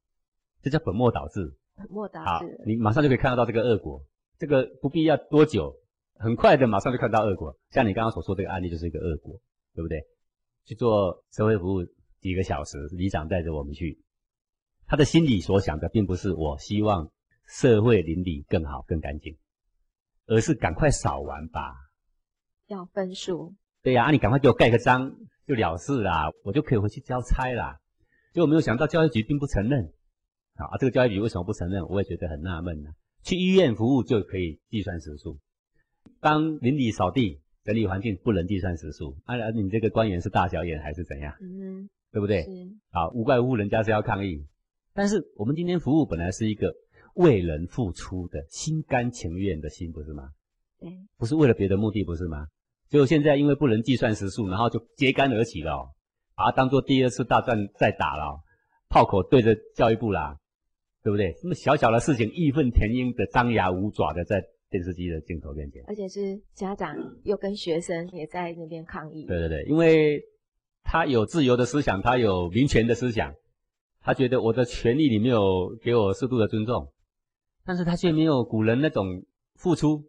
[0.63, 1.55] 这叫本末倒置。
[1.77, 2.25] 本末倒置。
[2.25, 4.01] 好，你马上就可以看得到这个恶果，
[4.39, 5.75] 这个不必要多久，
[6.15, 7.55] 很快的马上就看到恶果。
[7.69, 9.39] 像你刚刚所说这个案例就是一个恶果。
[9.75, 10.07] 对不对？
[10.63, 11.83] 去做社会服务
[12.21, 14.01] 几个小时，里长带着我们去，
[14.87, 17.11] 他的心里所想的并不是我希望
[17.45, 19.37] 社会邻里更好更干净，
[20.27, 21.75] 而是赶快扫完吧。
[22.67, 23.53] 要分数。
[23.85, 27.77] 对呀，你赶快给我盖个章就了事啦，我就可以回去交差啦。
[28.33, 29.93] 结果没有想到教育局并不承认，
[30.55, 31.87] 啊，这个教育局为什么不承认？
[31.87, 32.89] 我也觉得很纳闷呢。
[33.21, 35.37] 去医院服务就可以计算时数，
[36.19, 37.39] 当邻里扫地。
[37.63, 41.33] 整理环境不能计算时数，啊，你这个官员是大小眼还是怎样？
[41.41, 42.43] 嗯，对不对？
[42.43, 42.49] 是。
[42.91, 44.45] 好，无怪乎人家是要抗议。
[44.93, 46.73] 但是我们今天服务本来是一个
[47.15, 50.29] 为人付出的心甘情愿的心，不是吗？
[50.79, 50.91] 对。
[51.17, 52.45] 不是为了别的目的，不是吗？
[52.89, 55.89] 结果现在因为不能计算时数，然后就揭竿而起了，
[56.35, 58.41] 把它当做第二次大战在打了，
[58.89, 60.37] 炮口对着教育部啦，
[61.03, 61.35] 对不对？
[61.43, 64.43] 那么小小的事情，义愤填膺的张牙舞爪的在。
[64.67, 69.23] 电视机的镜头面前，而且是家长又跟学生也在那边抗议。
[69.25, 70.21] 对对对，因为
[70.83, 73.35] 他有自由的思想，他有民权的思想，
[74.01, 76.91] 他觉得我的权利你没有给我适度的尊重，
[77.63, 80.03] 但是他却没有古人那种付出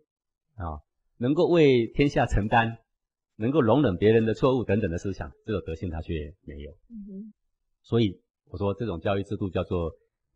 [0.56, 0.80] 啊，
[1.18, 2.78] 能够为天下承担，
[3.36, 6.72] 能够容忍别人的错误等等的思想，这种德性他却没有。
[6.90, 7.32] 嗯，
[7.82, 9.92] 所以我说这种教育制度叫做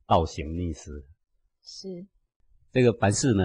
[0.06, 1.04] 倒行逆施。
[1.62, 2.06] 是，
[2.72, 3.44] 这个凡事呢。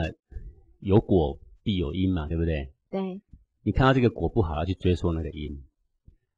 [0.82, 2.72] 有果必有因嘛，对不对？
[2.92, 3.20] 对。
[3.64, 5.64] 你看到这个果不好，要去追溯那个因，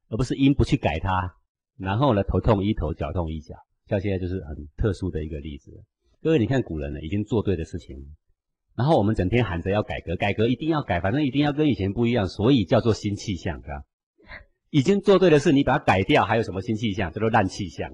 [0.08, 1.36] 而不是因不去改它，
[1.76, 3.56] 然后呢头痛医头，脚痛医脚。
[3.88, 5.84] 像现在就是很特殊的一个例子。
[6.22, 7.98] 各位，你看古人呢已经做对的事情，
[8.78, 13.84] 然后我们整天喊着要改革，改革一定要改，反正一定要跟以前不一样，所以叫做新气象，是吧？
[14.70, 17.12] 已经做对的事，你把它改掉，还有什么新气象？
[17.12, 17.92] 叫做烂气象。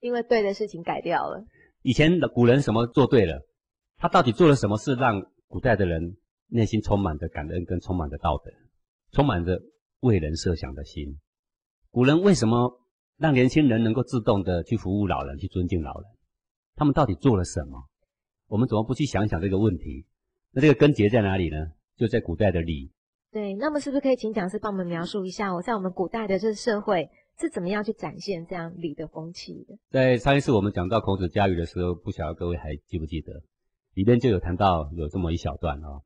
[0.00, 1.44] 因为对的事情改掉了。
[1.82, 3.46] 以前的古人什么做对了？
[3.96, 5.22] 他到底做了什么事让？
[5.46, 6.16] 古代的人
[6.48, 8.50] 内心充满着感恩，跟充满着道德，
[9.12, 9.62] 充满着
[10.00, 11.20] 为人设想的心。
[11.92, 12.80] 古人为什么
[13.16, 16.10] 让年轻人能够自动的去服务老人，去尊敬老人？
[16.74, 17.84] 他们到底做了什么？
[18.48, 20.06] 我们怎么不去想想这个问题？
[20.54, 21.72] 那这个根结在哪里呢？
[21.96, 22.92] 就在古代的礼。
[23.32, 29.76] 对，那么是不是可以请讲师帮我们描述一下，我在我们古代的这个社会是怎么样去展现这样礼的风气的？
[29.90, 33.42] 在上一次我们讲到孔子家语的时候，不晓得各位还记不记得？
[33.94, 36.02] 里边就有谈到有这么一小段哦，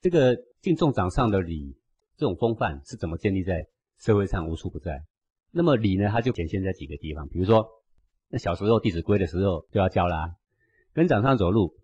[0.00, 1.76] 这个敬重长上的礼，
[2.16, 3.66] 这种风范是怎么建立在
[3.98, 5.04] 社会上无处不在。
[5.52, 7.64] 那么礼呢，它就显现在几个地方，比如说，
[8.28, 10.34] 那小时候《弟子规》的时候就要教啦，
[10.92, 11.74] 跟长上走路，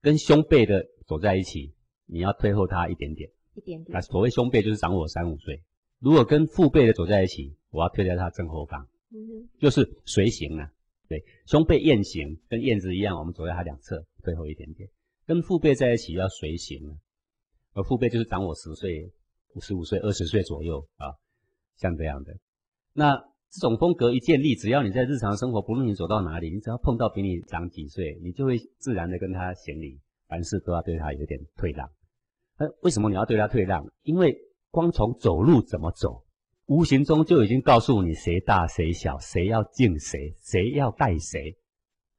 [0.00, 1.72] 跟兄辈的走在一起，
[2.06, 3.92] 你要退后他一点点，一点点。
[3.94, 5.62] 那所谓兄辈就是长我三五岁，
[5.98, 10.70] 如果跟父辈的走在一起，我要退在他正后方，嗯，就是随行啊。
[11.08, 14.90] 对，兄辈雁行，跟燕子一样，我们走在他两侧，退后一点点。
[15.24, 16.98] 跟父辈在一起要随行，
[17.72, 19.10] 而父辈就是长我十岁、
[19.54, 21.16] 五十五岁、二十岁左右啊，
[21.78, 22.36] 像这样的。
[22.92, 23.16] 那
[23.50, 31.90] 这种风格一建立，只要你在日常生活，不论你走到哪里，你只要碰到比你长几岁，你就会自然的跟他行礼，凡事都要对他有点退让。
[32.58, 33.86] 呃，为什么你要对他退让？
[34.02, 34.36] 因为
[34.70, 36.24] 光从走路怎么走，
[36.66, 41.56] 无形中就已经告诉你谁大谁小，谁要敬谁，谁要带谁。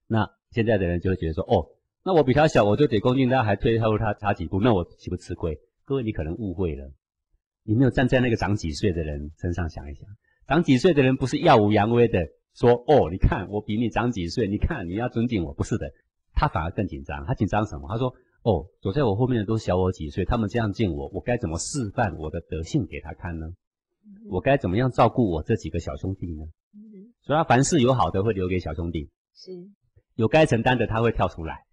[0.08, 1.70] 那现在的人就会觉得说，哦，
[2.04, 5.60] 那我比他小，我就得恭敬他，还退后他差几步，那我岂不吃亏？
[5.86, 6.92] 各位，你可能误会了，
[7.64, 10.08] 你没有站在那个长几岁的人身上想一想，
[10.48, 15.92] 长几岁的人不是耀武扬威的说，哦，你看我比你长几岁，你看你要尊敬我，不是的，
[16.40, 17.26] 他反而更紧张。
[17.26, 17.90] 他紧张什么？
[17.90, 23.48] 他说，哦，走在我后面的都小我几岁，他们这样见我，我该怎么示范我的德性给他看呢？
[24.30, 26.46] 我该怎么样照顾我这几个小兄弟呢？
[27.22, 29.52] 所以，他凡事有好的会留给小兄弟，是
[30.16, 31.66] 有该承担的他会跳出来，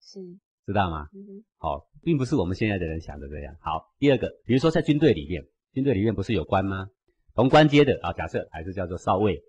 [0.00, 0.18] 是，
[0.64, 1.08] 知道吗？
[1.12, 3.54] 嗯好，并不是我们现在的人想的这样。
[3.60, 5.44] 好，第二个，比如说在军队里面，
[5.74, 6.88] 军队里面不是有官吗？
[7.34, 9.42] 同官阶的啊，假设还是叫做少尉。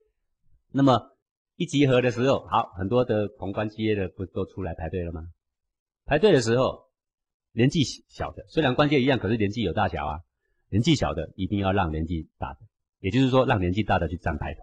[0.72, 1.15] 那么
[1.58, 5.22] 一集合的时候，好，很多的同官阶的不都出来排队了吗？
[6.06, 6.90] 排队的时候，
[7.54, 10.20] 年纪小的虽然官阶一样，可是年纪有大小啊。
[10.70, 12.60] 年纪小的一定要让年纪大的，
[13.00, 14.62] 也就是说让年纪大的去占排头。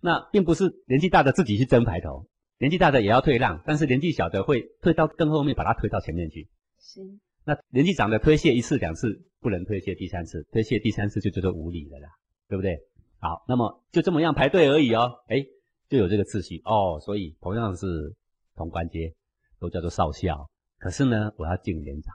[0.00, 6.48] 那并不是年纪大的自己去争排头，年纪大的也要退让，但是年纪小的会退到更后面，把它推到前面去。
[6.78, 12.10] 行那年纪长的推卸一次两次不能推卸第三次，推卸第三次就叫做无理了啦，
[12.48, 12.76] 对不对？
[13.20, 15.46] 好，那么就这么样排队而已哦，哎，
[15.88, 17.00] 就有这个秩序哦。
[17.00, 18.14] 所以同样是
[18.54, 19.14] 同官阶，
[19.58, 20.48] 都叫做少校。
[20.78, 22.14] 可是呢，我要敬连长。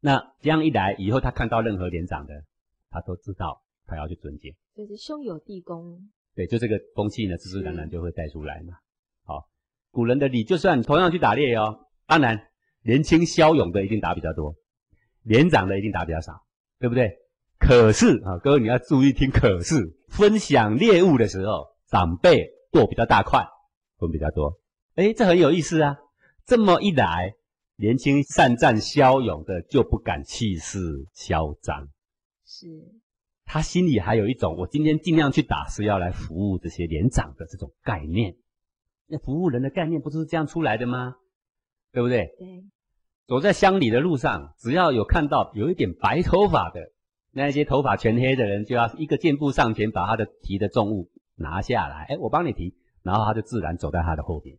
[0.00, 2.44] 那这样一来，以后他看到任何连长的，
[2.90, 4.54] 他都知道他要去尊敬。
[4.74, 8.74] 就是兄友弟恭，对，就这个风气呢，自自然然就会带出来嘛。
[9.24, 9.46] 好，
[9.90, 12.48] 古人的礼，就算同样去打猎哦，当然
[12.82, 14.54] 年轻骁勇的一定打比较多，
[15.22, 16.42] 年长的一定打比较少，
[16.78, 17.10] 对不对？
[17.58, 23.46] 可是啊，各位你要注意听，可是分享猎物的时候，长辈剁比较大块，
[23.98, 24.58] 分比较多。
[24.94, 25.98] 哎，这很有意思啊。
[26.46, 27.34] 这么一来，
[27.76, 30.78] 年轻善战骁勇的就不敢气势
[31.12, 31.88] 嚣张。
[32.44, 32.66] 是
[33.44, 38.36] 他心里还有一种，我今天尽量去打是要来服务这些连长的这种概念。
[39.06, 41.16] 那服务人的概念不是这样出来的吗？
[41.92, 42.34] 对不对？
[42.38, 42.64] 对，
[43.26, 46.92] 走在乡里的路上，只要有看到有一点白头发的
[47.32, 52.04] 那一些头发全黑的人，就要一个箭步上前，把他的提的重物拿下来。
[52.10, 54.56] 哎，我帮你提，然后他就自然走在他的后边。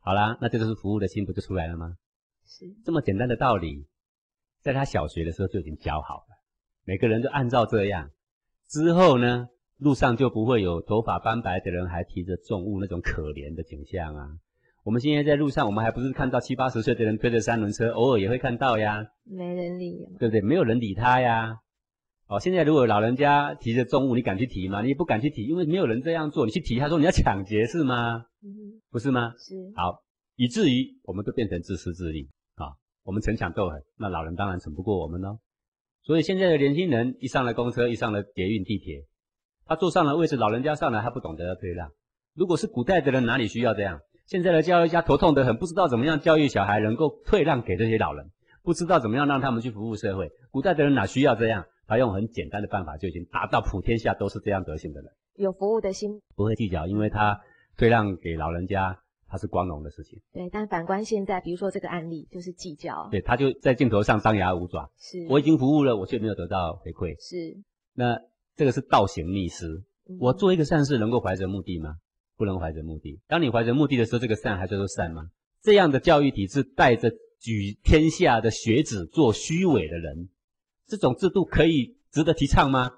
[0.00, 1.96] 好啦，那这就是服务的心，不就出来了吗？
[2.44, 3.86] 是这么简单的道理，
[4.60, 6.36] 在他小学的时候就已经教好了，
[6.84, 8.10] 每个人都按照这样。
[8.68, 14.28] 之后呢，路上就不会有头发斑白的人还提着重物那种可怜的景象啊。
[14.84, 20.40] 我们现在在路上，我们还不是看到七八十岁的人推着三轮车，偶尔也会看到呀，没人理，对不对？
[20.40, 21.58] 没有人理他呀。
[22.28, 24.82] 哦，现在如果老人家提着重物，你敢去提吗？
[24.82, 26.44] 你也不敢去提，因为没有人这样做。
[26.44, 28.24] 你去提，他说你要抢劫是吗？
[28.42, 29.32] 嗯，不是吗？
[29.38, 30.02] 是好，
[30.34, 32.74] 以至于我们都变成自私自利啊！
[33.04, 35.38] 我们逞强斗狠，那老人当然逞不过我们喽。
[36.02, 39.04] 所以现在的年轻人一上了公车，一上了捷运、地铁，
[39.64, 41.90] 他坐上了位置，老人家上来，他不懂得要退让。
[42.34, 44.00] 如果是古代的人，哪里需要这样？
[44.26, 48.32] 现在的教育家头痛得很，不知道怎么样教育小孩能够退让给这些老人，
[48.64, 50.28] 不知道怎么样让他们去服务社会。
[50.50, 51.64] 古代的人哪需要这样？
[51.86, 56.20] 他用很简单的办法就已经达到普天下都是这样德行的人，有服务的心。
[56.34, 57.40] 不会计较，因为他
[57.76, 60.20] 退让给老人家，他是光荣的事情。
[60.32, 64.90] 对，但反观现在，比如说这个案例就是计较，对，他就在镜头上张牙舞爪。
[64.98, 67.14] 是我已经服务了，我却没有得到回馈。
[67.20, 67.56] 是
[67.94, 68.18] 那
[68.56, 69.66] 这个是倒行逆施。
[70.08, 71.96] 嗯我做一个善事，能够怀着目的吗？
[72.36, 73.20] 不能怀着目的。
[73.26, 75.22] 当你怀着目的的时候，这个善还叫做善吗？
[75.62, 80.28] 这样的教育体制带着举天下的学子做虚伪的人，
[80.86, 82.90] 这种制度可以值得提倡吗？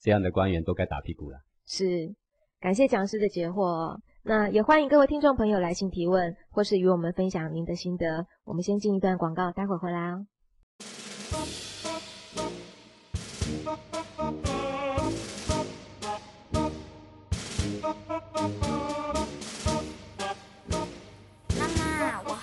[0.00, 1.38] 这样的官员都该打屁股了。
[1.64, 2.14] 是，
[2.60, 3.98] 感谢讲师的解惑。
[4.22, 8.26] 那也欢迎各位听众朋友来信提问，或是与我们分享您的心得。
[8.44, 10.26] 我们先进一段广告，待会回来哦。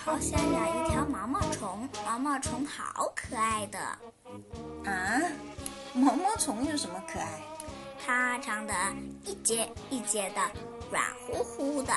[0.03, 3.79] 好想养一条毛毛虫，毛毛虫好可爱的。
[4.83, 5.21] 啊，
[5.93, 7.41] 毛毛虫有什么可爱？
[8.05, 8.73] 它长得
[9.23, 10.41] 一节一节的，
[10.91, 11.93] 软乎乎的，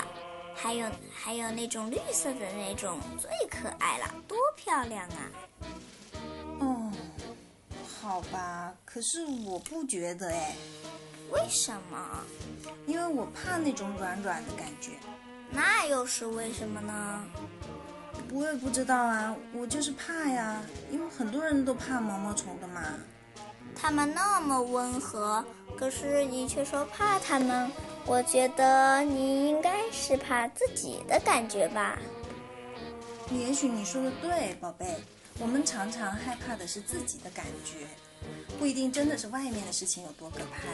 [0.55, 5.19] 还有还有那种绿色的那种最可爱了，多漂亮啊！
[6.61, 6.92] 哦，
[8.01, 10.55] 好吧，可是我不觉得哎，
[11.33, 11.99] 为什么？
[12.87, 14.92] 因为我怕那种软软的感觉。
[15.51, 17.25] 那又是为什么呢？
[18.33, 22.83] 我也不知道啊，我就是怕呀，因为很多人都怕毛毛虫的嘛。
[23.75, 25.45] 它们那么温和，
[25.79, 27.71] 可是你却说怕它们。
[28.07, 31.99] 我觉得你应该是怕自己的感觉吧。
[33.31, 34.87] 也许你说的对，宝贝，
[35.41, 37.87] 我们常常害怕的是自己的感觉，
[38.59, 40.69] 不一定真的是外面的事情有多可怕。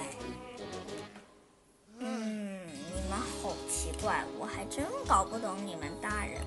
[2.01, 6.43] 嗯，你们好奇怪，我还真搞不懂你们大人。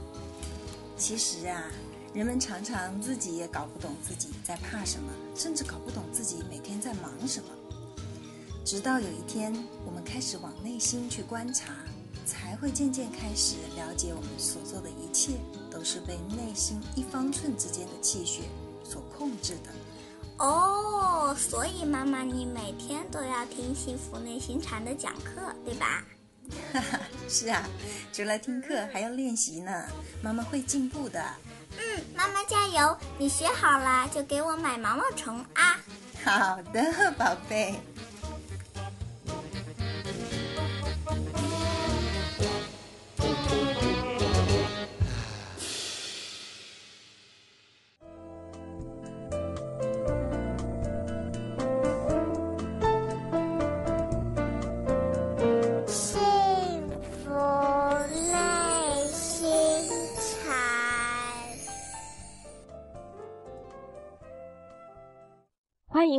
[0.97, 1.63] 其实啊，
[2.13, 7.49] 人们常常自己也搞不懂自己在怕什么，甚至搞不懂自己每天在忙什么。
[8.63, 9.53] 直到有一天，
[9.85, 11.73] 我们开始往内心去观察，
[12.25, 15.33] 才会渐渐开始了解，我们所做的一切
[15.69, 18.43] 都是被内心一方寸之间的气血
[18.83, 19.69] 所控制的。
[20.37, 26.03] 哦，所以妈妈，你每天都要听幸福内心禅的讲课，对吧？
[26.73, 27.63] 哈哈，是啊，
[28.13, 29.85] 除了听课，还要练习呢。
[30.21, 31.23] 妈妈会进步的。
[31.77, 32.97] 嗯，妈妈加油！
[33.17, 35.77] 你学好了就给我买毛毛虫啊。
[36.23, 37.75] 好的，宝贝。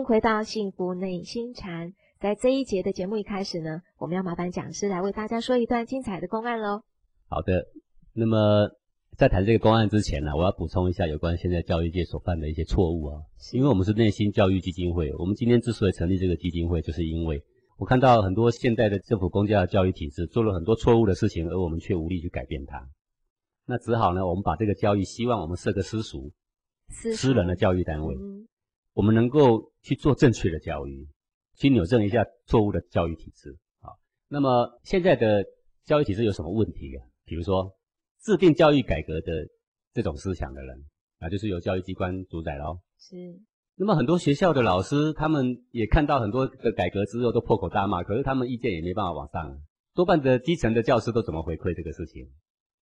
[0.07, 1.93] 回到幸福内心禅。
[2.21, 6.83] 在这一节的节目一开始呢，我们要麻烦讲师来为大家说一段精彩的公案喽。
[7.29, 7.67] 好的，
[8.13, 8.71] 那么
[9.17, 13.21] 在谈这个公案之前呢，我要补充一下有关现在教育界所犯的一些错误啊。
[13.53, 17.43] 因为我们是内心教育基金会，我们今天之所以成立这个基金会，就是因为
[17.77, 22.89] 我看到很多现代的政府公家的教育体制做了很多错误的事情，而我们却无力去改变它。
[23.67, 26.31] 那只好呢，我们把这个教育，希望我们设个私塾，
[26.91, 28.17] 私人的教育单位。
[28.95, 31.09] 我们能够去做正确的教育，
[31.55, 33.95] 去扭正一下错误的教育体制啊。
[34.29, 35.45] 那么现在的
[35.85, 37.07] 教育体制有什么问题啊？
[37.25, 37.73] 比如说
[38.21, 39.47] 制定教育改革的
[39.95, 40.85] 这种思想的人
[41.21, 42.81] 啊，就是由教育机关主宰喽。
[42.99, 43.15] 是。
[43.77, 49.61] 那么很多学校的老师，他们也看到很多的改革之后都破口大骂，可是他们意见也没办法往上。
[49.95, 52.29] 多半的基层的教师都怎么回馈这个事情？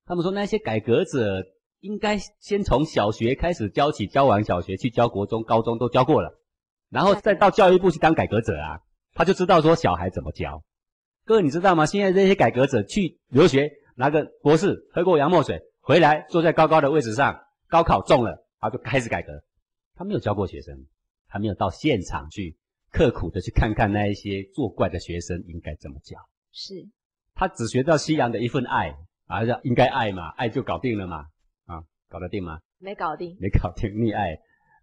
[0.06, 1.44] 他们说那些改革者。
[1.80, 6.40] 应该先从小学开始教起，教完小学去教国中、高中都教过了，
[6.94, 8.78] 然后再到教育部去当改革者啊，
[9.14, 10.62] 他就知道说小孩怎么教。
[11.24, 11.86] 各位你知道吗？
[11.86, 19.42] 现在这些改革者去留学，拿个博士，喝过洋墨水，回来坐在高高的位置上，高考中了，他就开始改革。
[19.96, 20.86] 他没有教过学生，
[21.26, 22.56] 他没有到现场去
[22.92, 26.16] 刻苦的去看看那一些作怪的学生应该怎么教。
[26.52, 26.74] 是，
[27.34, 28.94] 他只学到西洋的一份爱
[29.26, 31.26] 啊，应该爱嘛，爱就搞定了嘛。
[31.66, 32.60] 啊搞得定吗？
[32.78, 34.38] 没搞定，没搞定，溺爱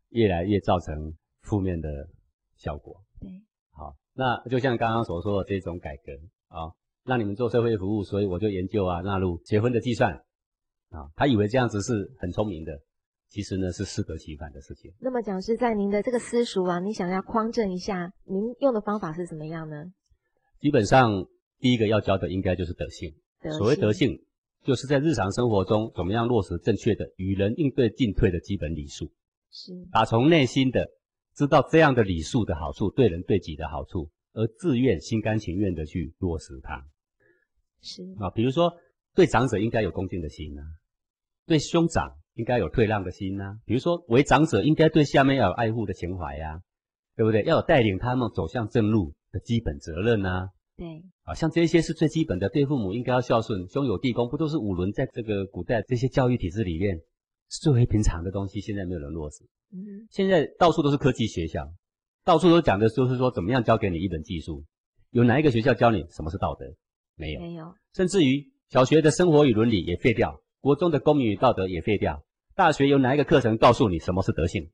[0.10, 2.08] 越来越造成负面的
[2.56, 3.04] 效果。
[3.20, 3.30] 对，
[3.72, 6.12] 好，那就像刚刚所说的这种改革
[6.48, 6.74] 啊，
[7.04, 10.14] 让你们做社会服务，所以我就研究啊，纳入结婚的计算
[10.90, 12.80] 啊，他以为这样子是很聪明的，
[13.30, 14.92] 其实呢是适得其反的事情。
[15.00, 19.86] 那么讲师在您的这个私塾啊，你想要匡正一下，您用的方法是怎么样呢？
[20.60, 21.28] 基本上
[21.60, 23.16] 第一个要教的应该就是德性，
[23.58, 24.24] 所谓德性。
[24.64, 29.12] 就是在日常生活中，怎么样落实正确的与人应对进退的基本礼数，
[29.50, 30.88] 是打从内心的
[31.42, 36.86] 知道这样的礼数的好处，对人对己的好处，而自愿心甘情愿的去落实它。
[37.82, 38.72] 是啊，比如说
[39.16, 40.62] 对长者应该有恭敬的心啊，
[41.48, 43.58] 对兄长应该有退让的心啊。
[43.66, 46.62] 比如说为长者应该对下面要有爱护的情怀呀，
[47.16, 47.42] 对不对？
[47.42, 50.50] 要有带领他们走向正路的基本责任呐。
[50.78, 57.04] 对，啊，像这些是最基本的，对父母应该要孝顺，兄友弟恭，不都是五伦在这个古代这些教育体制里面是
[57.60, 58.62] 最为平常的东西？
[58.62, 59.44] 现在没有人落实。
[59.74, 61.74] 嗯，现在到处都是科技学校，
[62.24, 64.64] 到处都讲的就是说怎么样教给你一本技术，
[65.12, 66.66] 有哪一个学校教你什么是道德？
[67.16, 67.74] 没有，没有。
[67.94, 72.24] 甚至于小学的生活与伦理也废掉，国中的公民与道德也废掉，
[72.56, 74.72] 大学有哪一个课程告诉你什么是德性？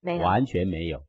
[0.00, 1.04] 没有，完全没有。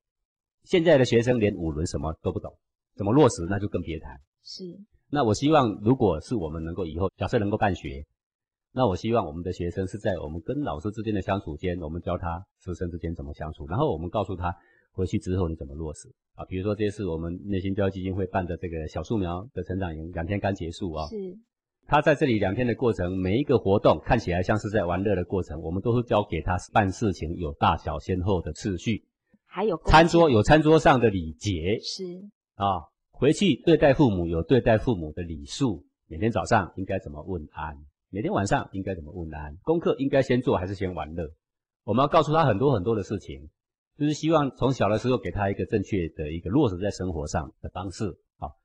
[0.63, 2.57] 现在的学生连五伦什么都不懂，
[2.95, 4.19] 怎么落实那就更别谈。
[4.43, 4.63] 是，
[5.09, 8.05] 那我希望，如果是我们能够以后假设能够办学，
[8.77, 14.55] 那我希望我们的学生是在我们跟老师之间的相处间，我们教他师生之间怎么相处，然后我们告诉他
[14.91, 16.45] 回去之后你怎么落实啊。
[16.45, 21.07] 比如说这次我们内心教育基金会办的这个小树苗的成长营，两天刚结束啊。
[21.07, 21.15] 是，
[21.87, 29.03] 他在这里两天的过程，每一个活动看起来像是在玩乐的过程，我们都是教给他办事情有大小先后的次序，
[29.47, 32.03] 还有餐桌有餐桌上的礼节，是
[32.53, 32.85] 啊。
[33.09, 37.75] 回去对待父母有对待父母的礼数，每天早上应该怎么问安，
[38.09, 41.29] 每天晚上应该怎么问安，功课应该先做还是先玩乐？
[41.83, 43.49] 我们要告诉他很多很多的事情，
[43.97, 48.55] 就是希望从小的时候给他一个正确的一个落实在生活上的方式，好，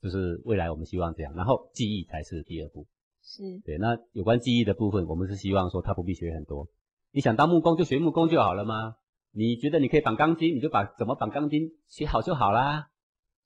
[0.00, 1.34] 就是未来我们希望这样。
[1.34, 2.86] 然后记忆才是第二步，
[3.20, 3.78] 是对。
[3.78, 6.68] 那有关记忆的部分，我们是希望说他不必学很多，
[7.10, 8.94] 你想当木工就学木工就好了吗？
[9.32, 12.90] 你觉得你可以绑钢筋，你就把怎么绑钢筋学好就好啦，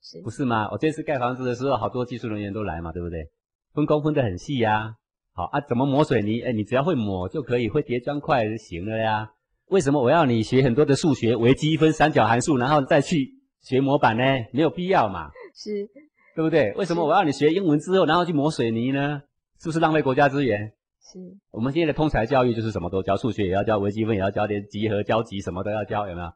[0.03, 0.69] 是不是吗？
[0.71, 3.31] 我这次盖房子的时候，好多技术人员都来嘛，对不对？
[3.73, 4.97] 分工分得很细呀、
[5.39, 6.41] 好啊，怎么抹水泥？
[6.41, 9.31] 哎，你只要会抹就可以，会叠砖块就行了呀。
[9.69, 14.23] 为什么我要你学很多的数学、微积分、三角函数，然后再去学模板呢？
[14.51, 15.87] 没有必要嘛，是
[16.35, 16.73] 对不对？
[16.73, 19.21] 为什么我要你学英文之后，然后去抹水泥呢？
[19.61, 20.73] 是不是浪费国家资源？
[21.01, 21.17] 是，
[21.51, 26.27] 我们现在的通才教育就是什么都教，数学也要教，微积分也要教，连集合、交集什么都要教，有没有？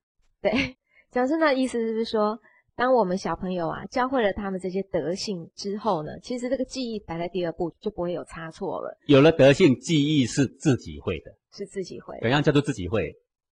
[0.41, 0.77] 对。
[1.11, 2.39] 讲师那意思是不是说，
[2.75, 11.31] 当我们小朋友啊教会了他们这些德性之后呢，其实这个记忆摆在第二步就不会有差错了，有了德性，记忆是自己会的。
[11.55, 12.17] 是自己会。
[12.21, 13.13] 怎样叫做自己会？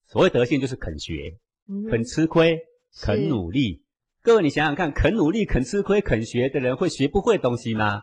[0.07, 2.59] 所谓德性就是肯学、嗯肯吃亏、
[3.01, 3.83] 肯努力。
[4.23, 8.03] 各位，你想想看，肯努力、肯吃亏、肯学的人会学不会东西吗？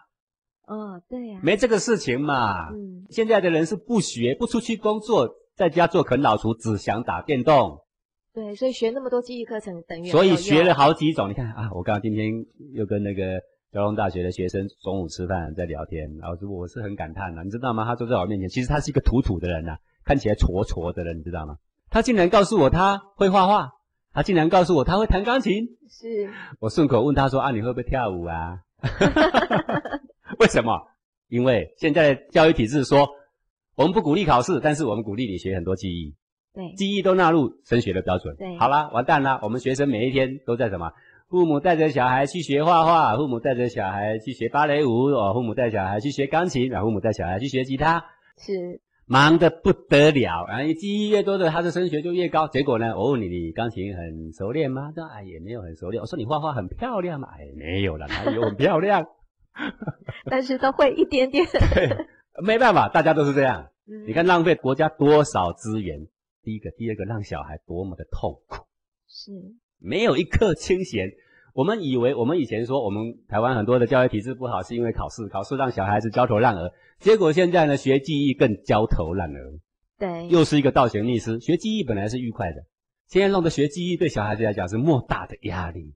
[0.66, 2.70] 哦，对呀、没这个事情嘛。
[2.72, 7.83] 嗯，现在的人是不学、不出去工作，在家做啃老族，只想打电动，
[8.34, 11.30] 对，所以学那么多记忆课程等于所以学了好几种。
[11.30, 12.32] 你看啊，我刚刚今天
[12.74, 13.40] 又跟那个
[13.72, 17.86] 交通大学的学生中午吃饭在聊天，然后说我是很感叹的、你知道吗？
[17.86, 21.58] 他坐在我面前，其实他是一个土土的人呐、看起来挫挫的人，你知道吗？
[21.92, 23.74] 他竟然告诉我他会画画，
[24.14, 25.68] 他竟然告诉我他会弹钢琴。
[25.88, 28.62] 是我顺口问他说啊，你会不会跳舞啊？
[30.40, 30.72] 为什么？
[31.30, 33.08] 因为现在的教育体制说，
[33.76, 36.16] 我们不鼓励考试，但是我们鼓励你学很多记忆，
[36.54, 38.36] 对，记忆都纳入升学的标准。
[38.38, 39.40] 对好啦，完蛋啦！
[39.42, 40.92] 我们学生每一天都在什么？
[41.30, 48.06] 父母带着小孩去学画画，父母带着小孩去学芭蕾舞，哦，父母带小孩去学钢琴，然后父母带小孩去学吉他，
[48.38, 50.46] 是忙得不得了。
[50.48, 52.48] 然后你记忆越多的，他的升学就越高。
[52.48, 54.92] 结果呢，我问你，你钢琴很熟练吗？
[54.96, 56.02] 他说哎也没有很熟练。
[56.02, 57.30] 我说你画画很漂亮吗？
[57.34, 59.08] 哎没有了，哪有很漂亮？
[60.30, 61.48] 但是都会一点点。
[62.46, 63.70] 没办法，大家都是这样。
[63.88, 66.08] 嗯你看浪费国家多少资源？
[66.44, 68.64] 第一个，第二个，让小孩多么的痛苦。
[69.08, 69.32] 是
[69.80, 71.10] 没有一刻清闲。
[71.54, 76.74] 我们以为我们以前说我们台湾很多的教育体制不好，是因为考试，考试让小孩子焦头烂额。
[77.00, 79.60] 结果现在呢，学记忆更焦头烂额，
[80.00, 81.40] 对，又是一个倒行逆施。
[81.40, 82.66] 学记忆本来是愉快的，
[83.08, 85.94] 现在弄得学记忆对小孩子来讲是莫大的压力。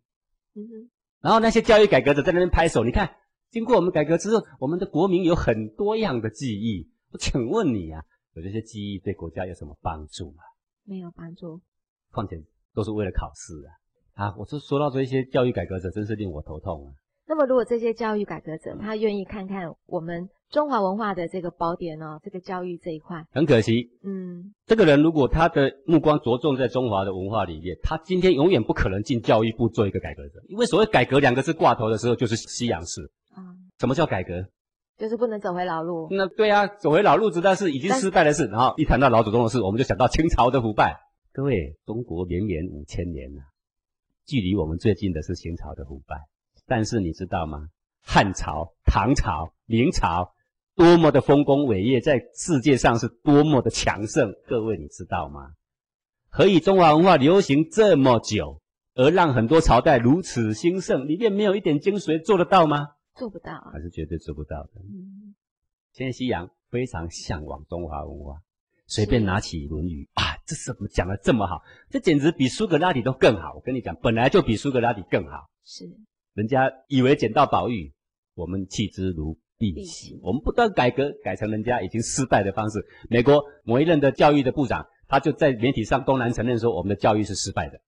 [0.54, 0.90] 嗯哼
[1.20, 3.16] 然后那些教育改革者在那边拍手，你看，
[3.50, 6.92] 经过我们改革之后，我们的国民有很多样的记忆。
[7.12, 8.04] 我请问你啊，
[8.38, 10.44] 有这些记忆对国家有什么帮助吗？
[10.86, 11.60] 没有帮助。
[12.12, 12.38] 况且
[12.74, 14.30] 都是为了考试啊！
[14.30, 16.94] 啊，我就说到这些教育改革者，真是令我头痛啊！
[17.28, 33.02] 那么，如果这些教育改革者他愿意看看我们中华文化的这个宝典哦，这个教育这一块，很可惜，嗯，这个人如果他的目光着重在中华的文化里面，他今天永远不可能进教育部做一个改革者，因为所谓改革两个字挂头的时候，就是西洋式。
[33.34, 33.44] 啊，
[33.80, 34.48] 什么叫改革？
[34.98, 36.08] 就是不能走回老路。
[36.10, 38.48] 那对啊，走回老路子，但是已经失败的事。
[38.48, 41.00] 然后一谈到老祖宗的事，我们就想到清朝的腐败。
[41.32, 43.42] 各位，中国绵延五千年了，
[44.26, 46.16] 距离我们最近的是清朝的腐败。
[46.66, 47.68] 但是你知道吗？
[48.04, 50.34] 汉朝、唐朝、明朝
[50.76, 54.34] 多么的丰功伟业，在世界上是多么的强盛。
[54.48, 55.52] 各位，你知道吗？
[56.30, 58.62] 何以中华文化流行这么久，
[58.96, 62.88] 而让很多朝代如此兴盛，里面没有一点精髓，做得到吗？
[63.18, 63.82] 做不到啊还。
[63.82, 64.72] 是绝对做不到的。
[64.82, 65.36] 嗯，
[65.92, 68.42] 现在西洋非常向往中华文化，
[68.86, 71.62] 随便拿起《论语》啊，这怎么讲的这么好？
[71.90, 73.56] 这简直比苏格拉底都更好。
[73.56, 75.50] 我跟你讲，本来就比苏格拉底更好。
[75.64, 75.90] 是
[76.34, 77.92] 人家以为捡到宝玉，
[78.36, 80.20] 我们弃之如敝屣。
[80.22, 82.80] 我们不断改革，改成人家已经失败的方式。
[83.10, 87.80] 美国某一任的教育的部长，他就在媒体上公然承认说，我们的教育是失败的。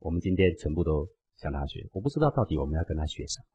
[0.00, 3.46] 我们今天全部都向他学，我不知道到底我们要跟他学什么。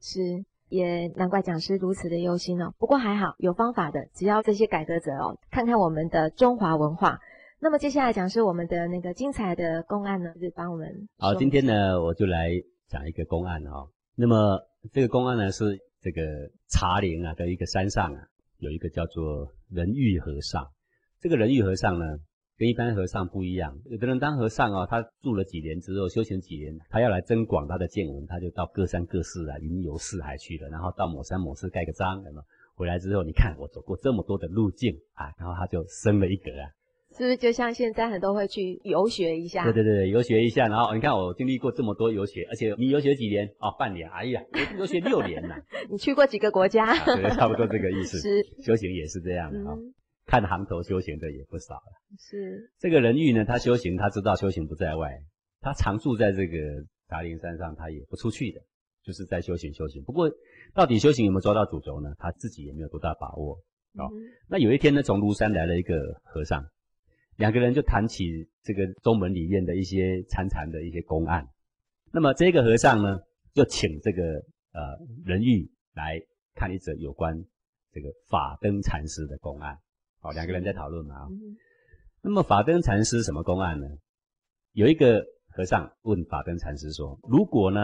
[0.00, 2.72] 是，也难怪讲师如此的忧心哦。
[2.78, 7.20] 不过还好，有方法的，只要这些改革者哦，看看我们的中华文化。
[7.60, 12.50] 那么接下来讲是我们的那个精彩的公案呢，就是帮我们好，今天呢，我就来
[12.88, 14.58] 讲一个公案哈、那么
[14.92, 16.22] 这个公案呢，是这个
[16.70, 18.20] 茶陵啊的一个山上啊，
[18.58, 20.66] 有一个叫做仁玉和尚。
[21.20, 22.04] 这个仁玉和尚呢，
[22.58, 23.76] 跟一般和尚不一样。
[23.90, 32.22] 有的人当和尚哦，他住了几年之后，修行几年，他要来增广他的见闻，他就到各山各寺啊，云游四海去了，然后到某山某寺盖个章？
[32.74, 36.72] 回来之后，你看我走过这么多的路径啊，然后他就升了一格啊，
[37.16, 39.64] 是不是就像现在很多会去游学一下？
[39.64, 43.46] 对对对，游学一下，然后你看我经历过这么多游学，而且你游学几年？
[43.58, 44.08] 哦，半年。
[44.08, 44.40] 哎呀，
[44.74, 45.54] 我游学六年了，
[45.90, 46.86] 你去过几个国家？
[46.86, 48.18] 啊对，差不多这个意思。
[48.24, 49.92] 是，修行也是这样的啊、嗯，
[50.32, 51.92] 看行头修行的也不少了。
[52.18, 55.22] 是，这个人玉呢，他修行，他知道修行不在外，
[55.60, 56.56] 他常住在这个
[57.06, 58.62] 达陵山上，他也不出去的，
[59.02, 60.02] 就是在修行修行。
[60.04, 60.30] 不过，
[60.72, 62.14] 到底修行有没有抓到主轴呢？
[62.18, 63.56] 他自己也没有多大把握。
[63.98, 66.64] 哦嗯那有一天呢，从庐山来了一个和尚，
[67.36, 71.46] 两个人就谈起这个宗门里面的一些参禅的一些公案。
[72.10, 73.20] 那么这个和尚呢，
[73.52, 74.22] 就请这个
[74.72, 76.18] 呃人玉来
[76.54, 77.44] 看一则有关
[77.92, 79.76] 这个法灯禅师的公案。
[80.22, 81.26] 好，两个人在讨论嘛啊。
[81.28, 81.56] 嗯
[82.24, 83.86] 那么法灯禅师什么公案呢？
[84.74, 87.80] 有一个和尚问法灯禅师说：“如果呢，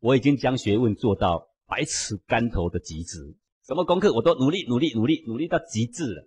[0.00, 3.18] 我已经将学问做到百尺竿头的极致，
[3.66, 6.26] 什么功课我都努力努力努力努力到极致了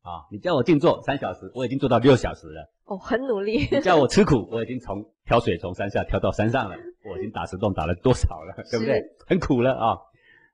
[0.00, 0.24] 啊！
[0.32, 2.72] 你叫我静坐三小时，我已经做到六小时了。
[2.84, 9.02] 哦，很努力，你叫我吃苦，我已经从挑水从山下挑到山上了，我已经打石洞打了多少了，对不对？
[9.26, 9.98] 很苦了啊！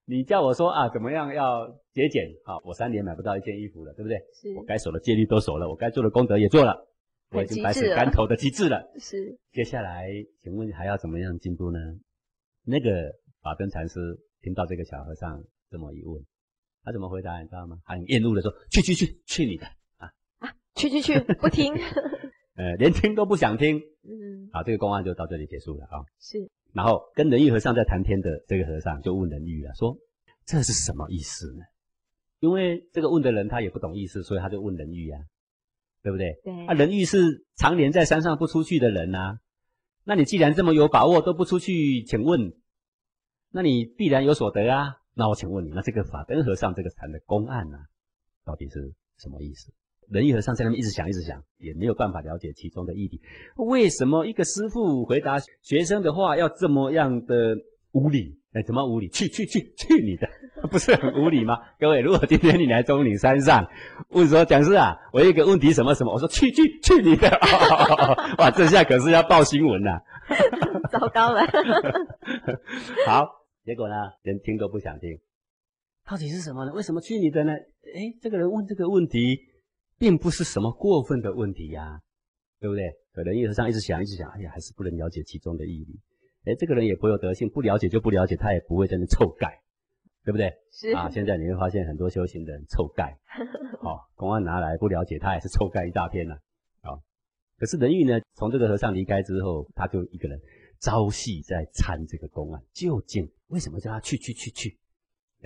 [0.09, 2.57] 你叫我说啊，怎么样要节俭啊？
[2.65, 4.17] 我三年买不到一件衣服了，对不对？
[4.33, 6.87] 是我该守的戒律都守了，我该做的功德也做了，
[7.31, 8.89] 我已经百尺竿头的极致了。
[8.99, 10.09] 是，接下来，
[10.43, 11.79] 请问还要怎么样进步呢？
[12.65, 13.99] 那个法灯禅师
[14.43, 16.25] 听到这个小和尚这么一问，
[16.85, 17.41] 他怎么回答？
[17.41, 17.79] 你知道吗？
[17.85, 20.55] 他很厌恶的说：“去去去，去你的啊啊！
[20.77, 21.75] 去去去，不听，
[22.55, 23.79] 呃，连听都不想听。
[24.05, 26.07] 嗯”，好，这个公案就到这里结束了啊。
[26.21, 26.39] 是，
[26.77, 29.97] 然后跟仁义和尚在谈天的这个和尚就问仁义了，说
[30.45, 31.63] ：“这是什么意思呢？”
[32.39, 35.19] 因为这个问的人他也不懂意思，所以他就问仁义啊，
[36.03, 36.39] 对不对？
[36.45, 39.39] 对啊，仁义是常年在山上不出去的人呐、
[40.05, 42.53] 那你既然这么有把握都不出去，请问，
[43.51, 44.97] 那你必然有所得啊。
[45.15, 47.79] 那我请问你，那这个法灯和尚这个禅的公案呢、
[48.45, 49.73] 到底是什么意思？
[50.11, 53.21] 仁义和尚在那边一直想，一直想，也没有办法了解其中的意义。
[53.57, 57.57] 为什么一个师傅回答学生的话要这么样的
[57.93, 58.39] 无理？
[58.53, 59.09] 哎，怎么无理？
[59.09, 60.27] 去去去去你的！
[60.71, 61.59] 不是很无理吗？
[61.79, 63.69] 各位，如果今天你来中岭山上
[64.09, 67.29] 问说讲师啊，我有一个问题什么什么，我说去去去你的！
[68.39, 70.01] 哇，这下可是要报新闻了。
[70.91, 71.43] 糟糕了，
[73.07, 73.29] 好，
[73.65, 75.19] 结果呢，连听都不想听。
[76.09, 76.73] 到底是什么呢？
[76.73, 77.53] 为什么去你的呢？
[77.53, 79.39] 哎，这个人问这个问题，
[79.99, 82.01] 并不是什么过分的问题呀、
[82.61, 82.91] 对不对？
[83.13, 86.01] 可能一和尚一直想，一直想，哎呀，还是不能了解其中的意义。
[86.45, 89.61] 哎，这个人也颇有德性，不了解就不了解，他也不会在那臭盖，
[90.25, 90.53] 对不对？
[90.71, 93.19] 是啊，现在你会发现很多修行的人臭盖，
[93.81, 96.35] 哦，公安拿来不了解，他也是臭盖一大片了、
[96.83, 97.01] 啊。
[97.59, 100.39] 可是人玉呢，从这个和尚离开之后，他就一个人
[100.81, 104.79] 朝夕在参这个公案，究竟为什么叫他去去去去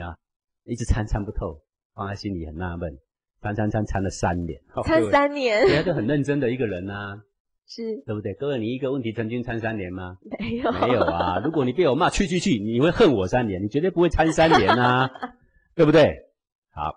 [0.03, 0.18] 啊？
[0.64, 1.62] 一直参参不透，
[1.94, 2.98] 放在心里很纳闷，
[3.41, 7.22] 参参参参了三年，哦参三年，人家，就很认真的一个人呐、
[7.66, 8.03] 是。
[8.07, 8.34] 对不对？
[8.34, 10.18] 各位，你一个问题曾经参三年吗？
[10.38, 10.70] 没有。
[10.72, 11.41] 没有啊！
[11.43, 15.09] 如果你被我骂去去去，你会恨我三年，你绝对不会参三年呐、
[15.74, 16.26] 对不对？
[16.72, 16.95] 好，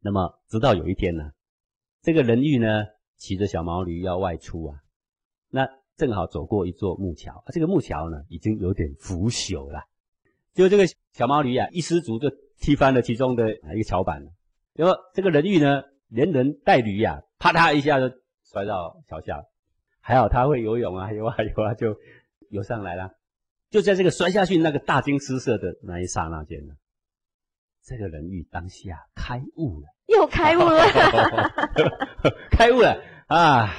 [0.00, 1.32] 那么直到有一天呢，
[2.02, 2.84] 这个人玉呢
[3.16, 4.78] 骑着小毛驴要外出啊，
[5.50, 9.84] 那正好走过一座木桥，啊、这个木桥呢已经有点腐朽了，
[10.54, 14.30] 就这个小毛驴啊一失足就踢翻了其中的啊一个桥板了，
[14.78, 18.14] 结果这个人玉呢连人带驴呀、啪嗒一下就
[18.44, 19.42] 摔到桥下，
[20.00, 21.96] 还好他会游泳啊，游啊游啊就
[22.48, 23.10] 游上来了。
[23.70, 26.74] 就在这个摔下去那个大惊失色的那一刹那间呢，
[27.84, 30.84] 这个人玉当下开悟了，又开悟了，
[32.52, 33.74] 开悟了啊！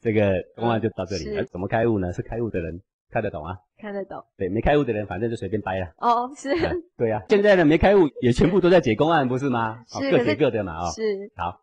[0.00, 1.44] 这个公案就到这里了。
[1.46, 2.12] 怎么开悟呢？
[2.12, 3.56] 是开悟的人看得懂啊？
[3.78, 5.92] 看得懂对，没开悟的人反正就随便掰了。
[5.98, 9.84] 哦，是啊对呀、 现在呢没开悟也全部都在解公案，不是吗？
[9.92, 10.92] 哦各解各的嘛啊、哦。
[10.92, 11.02] 是
[11.36, 11.62] 好，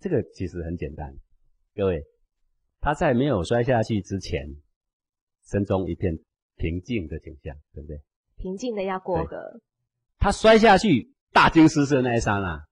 [0.00, 1.14] 这个其实很简单，
[1.74, 2.02] 各位，
[2.80, 4.46] 他在没有摔下去之前，
[5.42, 6.18] 心中一片
[6.56, 8.00] 平静的景象，对不对？
[8.36, 9.60] 平静的要过河，
[10.18, 12.64] 他摔下去大惊失色那一刹那，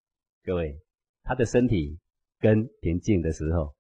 [0.43, 0.81] 各位，
[1.22, 1.99] 他的身体
[2.41, 3.74] 跟平静的时候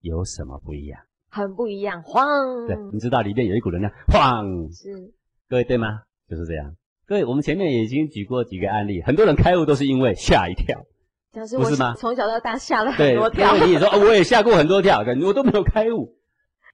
[0.00, 1.00] 有什么不一样？
[1.30, 5.12] 很不一样，晃，对，你知道里面有一股能量，晃，是。
[5.48, 6.02] 各位对吗？
[6.28, 6.74] 就是这样。
[7.06, 10.84] 各位，我们前面已经举过几个案例，很多人开悟都是因为吓一跳，
[11.32, 11.94] 讲是我不是吗？
[11.94, 13.56] 从小到大吓了很，多跳。
[13.56, 16.16] 因，为你也说、哦、我也吓过很多跳，可我都没有开悟，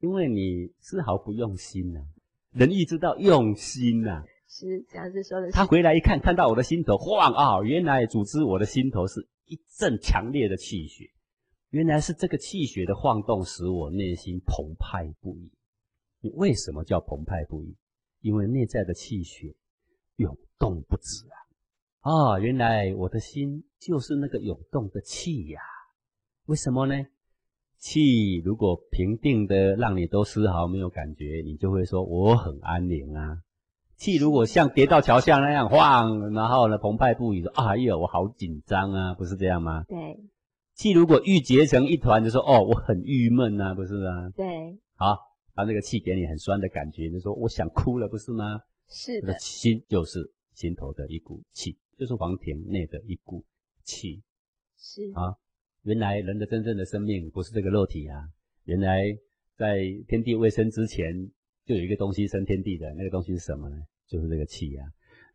[0.00, 2.00] 因为你丝毫不用心呐、
[2.52, 5.52] 仁义知道用心呐、是讲是说的是。
[5.52, 11.04] 他回来一看，看到我的心头晃啊，原来组织我的心头是一阵强烈的气血，
[11.70, 15.50] 原来是这个气血的晃动使我内心澎湃不已。
[16.20, 17.76] 你为什么叫澎湃不已？
[18.20, 19.54] 因为内在的气血
[20.16, 21.36] 涌动不止啊！
[22.00, 25.60] 啊，原来我的心就是那个涌动的气呀、
[26.46, 26.94] 为什么呢？
[27.78, 33.42] 气如果平定的让你都丝毫没有感觉，你就会说我很安宁啊。
[33.96, 39.84] 气如果像跌到桥下那样晃，然后呢澎湃不已，说哎呀我好紧张啊，不是这样吗？
[39.88, 39.96] 对
[40.76, 44.28] 气如果郁结成一团，就说哦我很郁闷啊，不是吗？
[44.36, 44.46] 对
[44.94, 45.16] 好，
[45.54, 48.60] 他那个气给你很酸的感觉，就说我想哭了，不是吗？
[48.86, 53.42] 是的，心就是心头的一股气，就是黄庭内的一股
[53.84, 54.22] 气
[54.76, 55.34] 是啊。
[55.82, 58.28] 原来人的真正的生命不是这个肉体啊，
[58.64, 59.02] 原来
[59.56, 61.30] 在天地未生之前
[61.64, 63.76] 就有一个东西生天地的，那个东西是什么呢？
[64.06, 64.84] 就是这个气呀。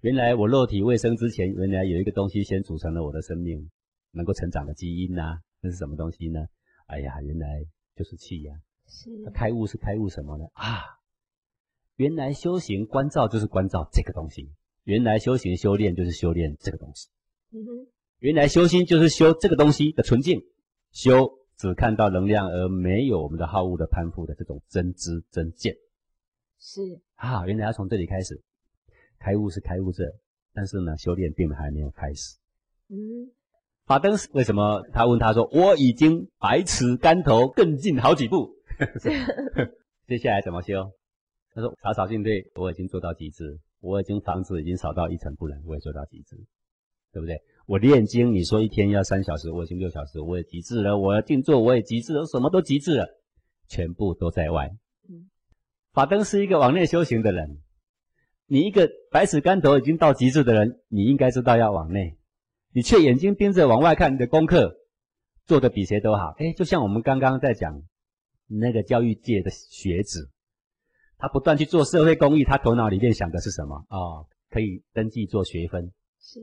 [0.02, 3.70] 原来我肉体未生之前，原来有一个东西先组成了我的生命，
[4.12, 6.46] 能够成长的基因呐，那是什么东西呢？
[6.88, 8.54] 哎呀，原来就是气呀。
[8.88, 9.10] 是。
[9.34, 10.46] 开悟是开悟什么呢？
[10.54, 10.82] 啊，
[11.96, 14.52] 原来修行关照就是关照这个东西，
[14.84, 17.10] 原来修行修炼就是修炼这个东西，
[17.52, 17.88] 嗯哼，
[18.20, 20.42] 原来修心就是修这个东西的纯净，
[20.92, 25.76] 修只看到能量而没有我们的好恶的攀附的这种真知真见。
[26.60, 27.00] 是。
[27.16, 28.42] 啊，原来要从这里开始，
[29.20, 30.04] 开悟是开悟这，
[30.54, 32.38] 但是呢，修炼并还没有开始。
[32.90, 33.32] 嗯
[33.92, 34.88] 法登是为什么？
[34.94, 38.56] 他问他说：“我已经百尺竿头更进好几步，
[40.08, 40.94] 接下来怎么修？”
[41.54, 46.38] 他说：“草草进退，我已经做到极致，我已经房子已经扫到一尘不染，我也做到极致，
[47.12, 47.42] 对不对？
[47.66, 50.98] 我练经，你说一天要三小时，我已经六小时，我也极致了。
[50.98, 53.10] 我要静坐，我也极致了，什么都极致了，
[53.68, 54.70] 全部都在外。
[55.10, 55.28] 嗯
[55.92, 57.58] 法灯是一个往内修行的人，
[58.48, 62.16] 你一个百尺竿头已经到极致的人，你应该知道要往内。”
[62.74, 64.76] 你却眼睛盯着往外看，你的功课
[65.46, 66.34] 做的比谁都好。
[66.38, 67.82] 哎，就像我们刚刚在讲
[68.48, 70.30] 那个教育界的学子，
[71.18, 73.86] 他不断去做社会公益，他头脑里面想的是什么？
[73.90, 76.40] 哦，可以登记做学分，是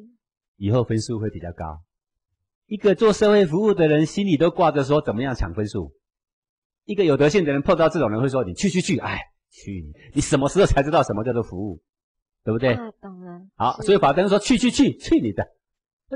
[0.57, 1.83] 以后分数会比较高。
[2.67, 5.95] 一个做社会服务的人，心里都挂着说怎么样抢分数。
[6.85, 9.19] 一个有德性的人碰到这种人会说：“你去去去，哎，
[9.51, 9.93] 去你！
[10.15, 11.83] 你什么时候才知道什么叫做服务？
[12.45, 13.41] 对不对？”啊，懂了。
[13.57, 15.47] 好，所以法灯说：“去去去，去你的！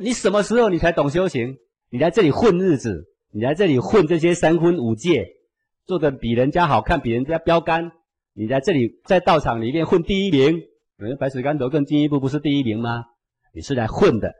[0.00, 1.58] 你什么时候你才懂修行？
[1.90, 5.36] 你来这里混日子，你来这里混这些三婚五戒，
[5.84, 7.92] 做的比人家好看，比人家标杆。
[8.32, 10.62] 你在这里在道场里面混第一名，
[10.96, 13.04] 嗯，白水竿头更进一步，不是第一名吗？
[13.52, 14.32] 你是来混的，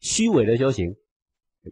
[0.00, 0.96] 虚伪的修行，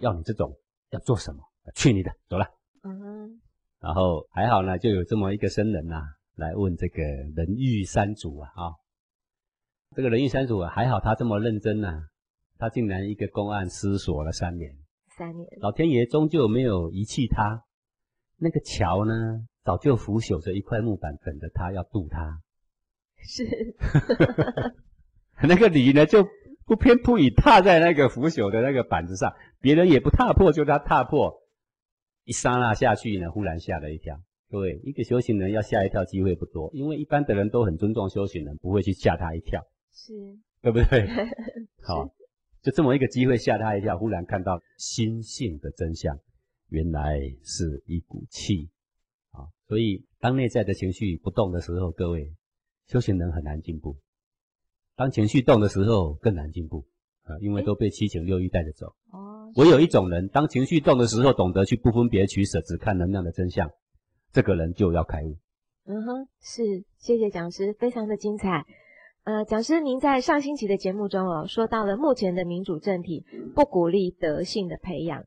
[0.00, 0.56] 要你这种
[0.90, 1.42] 要做什么？
[1.74, 2.46] 去你的，走了。
[2.82, 3.42] 嗯，
[3.78, 6.00] 然后还好呢，就有这么一个僧人呐、
[6.34, 8.72] 来问这个人欲山主啊，啊、
[9.94, 12.02] 这个人欲山主啊，还好他这么认真呐、
[12.58, 14.76] 他竟然一个公案思索了三年，
[15.16, 15.46] 三年。
[15.60, 17.64] 老天爷终究没有遗弃他。
[18.38, 19.12] 那个桥呢，
[19.64, 22.40] 早就腐朽着一块木板，等着他要渡他。
[23.18, 23.44] 是。
[25.46, 26.26] 那个驴呢，就
[26.64, 31.42] 不偏不倚踏在那个腐朽的那个板子上，别人也不踏破，就他踏破，
[32.24, 34.20] 一刹那下去呢，忽然吓了一跳。
[34.48, 39.60] 各位，一个修行人要吓一跳机会不多，因为一般的人都很尊重修行人，不会去吓他一跳，
[39.92, 40.12] 是，
[40.62, 41.08] 对不对？
[41.82, 42.08] 好，
[42.66, 46.18] 就这么一个机会吓他一跳，忽然看到心性的真相，
[46.68, 48.70] 原来是一股气
[49.30, 49.46] 啊！
[49.68, 52.34] 所以当内在的情绪不动的时候，各位
[52.88, 53.92] 修行人很难进步；
[54.96, 56.84] 当情绪动的时候更难进步
[57.22, 58.96] 啊，因为都被七情六欲带着走。
[59.12, 63.70] 哦，唯有一种人，当情绪动的时候，懂得去不分别取舍，只看能量的真相，
[64.32, 65.38] 这个人就要开悟。
[65.84, 68.66] 嗯哼，是，谢谢讲师，非常的精彩。
[69.26, 73.24] 呃，讲师您在上星期的节目中哦，说到了目前的民主政体
[73.56, 75.24] 不鼓励德性的培养，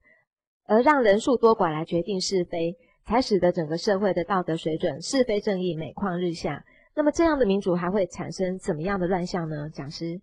[0.64, 6.64] 而让人数多寡来决定是非，才使得整个社会的道德水准、是非正义每况日下。
[6.95, 9.70] 那么这样的民主还会产生怎么样的乱象呢？
[9.70, 10.22] 讲师，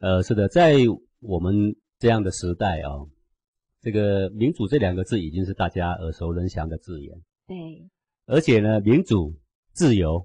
[0.00, 0.76] 呃，是的，在
[1.20, 3.04] 我们这样的时代啊、
[3.82, 7.12] 这个民主这两个字已经是大家耳熟能详的字眼。
[7.46, 7.86] 对，
[8.24, 9.34] 而且呢，民主、
[9.74, 10.24] 自由、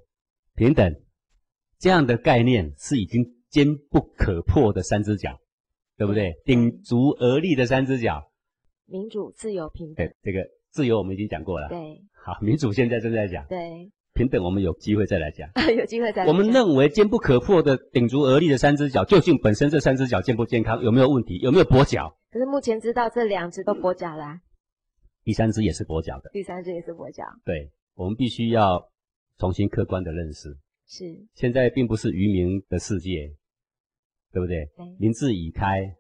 [0.56, 0.96] 平等
[1.84, 5.38] 这样的概念是已经坚不可破的三只脚，
[5.98, 6.34] 对不对？
[6.46, 8.32] 鼎足而立的三只脚。
[8.86, 11.68] 民主、自由、平等对，，这个自由我们已经讲过了。
[11.68, 15.50] 对好，民主现在正在讲，对，平等我们有机会再来讲。
[15.78, 22.18] 有机会再来我们讲认为坚不可破的鼎足而立的三只脚，究竟本身这三只脚健不健康，有没有问题，有没有跛脚？
[22.32, 24.40] 可是目前知道这两只都跛脚啦、
[25.26, 26.30] 第三只也是跛脚的。
[26.32, 28.90] 第三只也是跛脚，对，我们必须要
[29.38, 30.58] 重新客观的认识。
[30.96, 33.34] 是现在并不是愚民的世界，
[34.32, 34.70] 对不对？
[34.78, 35.96] 对民智已开，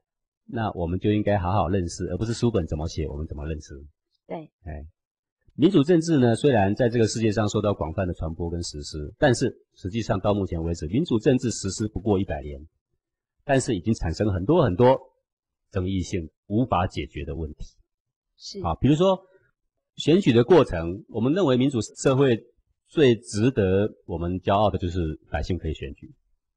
[0.45, 3.73] 那我们就应该好好认识，而不是书本怎么写，我们怎么认识。
[4.27, 4.85] 对，哎，
[5.55, 12.61] 民主政治呢，虽然在这个世界上受到广泛的传播跟实施，但是实际上到目前为止，民主政治实施不过一百年，
[13.43, 14.95] 但是已经产生很多很多
[15.71, 17.65] 争议性无法解决的问题。
[18.37, 19.19] 是啊，比如说
[19.95, 22.37] 选举的过程，我们认为民主社会
[22.93, 26.13] 最值得我们骄傲的就是百姓可以选举，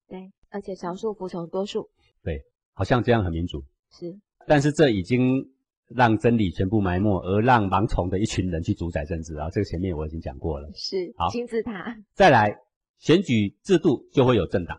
[0.07, 1.89] 对，而且少数服从多数，
[2.22, 2.43] 对
[2.74, 3.64] 好像这样很民主。
[3.91, 4.14] 是
[4.47, 5.49] 但是这已经
[5.89, 9.49] 让真理全部埋没，而让盲从的一群人去主宰政治啊！
[9.49, 10.68] 这个前面我已经讲过了。
[10.74, 12.55] 是好金字塔，再来，
[12.99, 14.78] 选举制度就会有政党，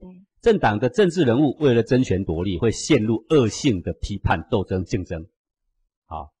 [0.00, 0.08] 对，
[0.40, 5.28] 政党的政治人物为了争权夺利，会陷入恶性的批判、斗争、竞争。
[6.06, 6.32] 好，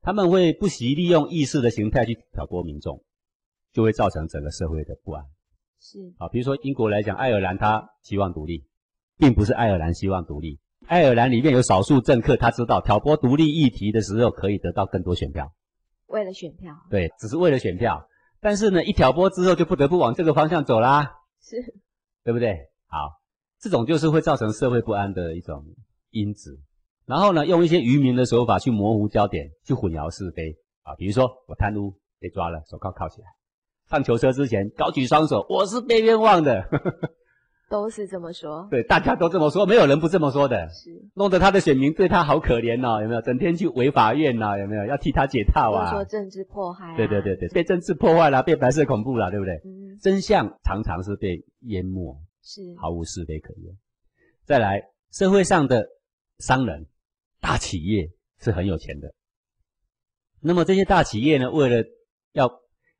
[0.00, 3.04] 他们会不惜利用意识的形态去挑拨民众，
[3.72, 5.24] 就会造成整个社会的不安。
[5.80, 8.66] 是啊，比如说英国来讲，爱尔兰他希望独立，
[9.16, 15.52] 并不是爱尔兰希望独立，爱尔兰里面有少数政客，他知道挑拨独立议题的时候可以得到更多选票，
[16.06, 18.06] 为了选票，对，只是为了选票。
[18.40, 21.56] 但是呢，一挑拨之后就不得不往这个方向走啦， 是
[22.24, 22.56] 对不对？
[22.86, 23.20] 好，
[23.60, 25.64] 这种就是会造成社会不安的一种
[26.10, 26.58] 因子。
[27.06, 30.94] 然后呢，用一些愚民的手法去模糊焦点，去混淆是非啊。
[30.96, 33.28] 比如说，我贪污被抓了，手铐铐起来，
[33.90, 36.64] 上囚车之前高举双手，我是被冤枉的。
[37.68, 40.68] 都是这么说，对，大家都这么说，没有人不这么说的。
[40.70, 43.20] 是弄得他的选民对他好可怜哦，有没有？
[43.22, 44.86] 整天去违法院呐、有没有？
[44.86, 46.04] 要替他解套啊说？
[46.04, 49.54] 政治迫害、啊，对对对对，被政治破坏了，被白色恐怖了，对不对？
[49.64, 53.72] 嗯，真相常常是被淹没，是毫无是非可言。
[54.44, 54.82] 再来，
[55.12, 55.86] 社会上的
[56.38, 56.86] 商人、
[57.40, 58.10] 大企业
[58.40, 59.14] 是很有钱的，
[60.40, 61.86] 那么这些大企业呢，为了
[62.32, 62.50] 要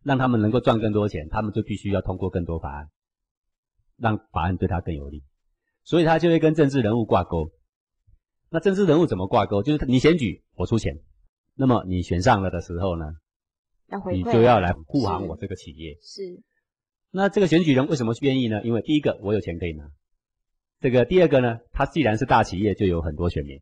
[0.03, 2.89] 让他们能够赚更多钱，他们就必须要通过更多法案，
[3.97, 5.23] 让法案对他更有利，
[5.85, 7.51] 所以他就会跟政治人物挂钩。
[8.49, 9.63] 那政治人物怎么挂钩？
[9.63, 11.01] 就是你选举，我出钱，
[11.55, 13.13] 那么你选上了的时候呢，
[14.11, 15.99] 你就要来护航我这个企业。
[16.03, 16.43] 是
[17.11, 18.63] 那这个选举人为什么愿意呢？
[18.63, 19.91] 因为第一个我有钱可以拿，
[20.81, 23.61] 这个第二个呢，他既然是大企业，就有很多选民，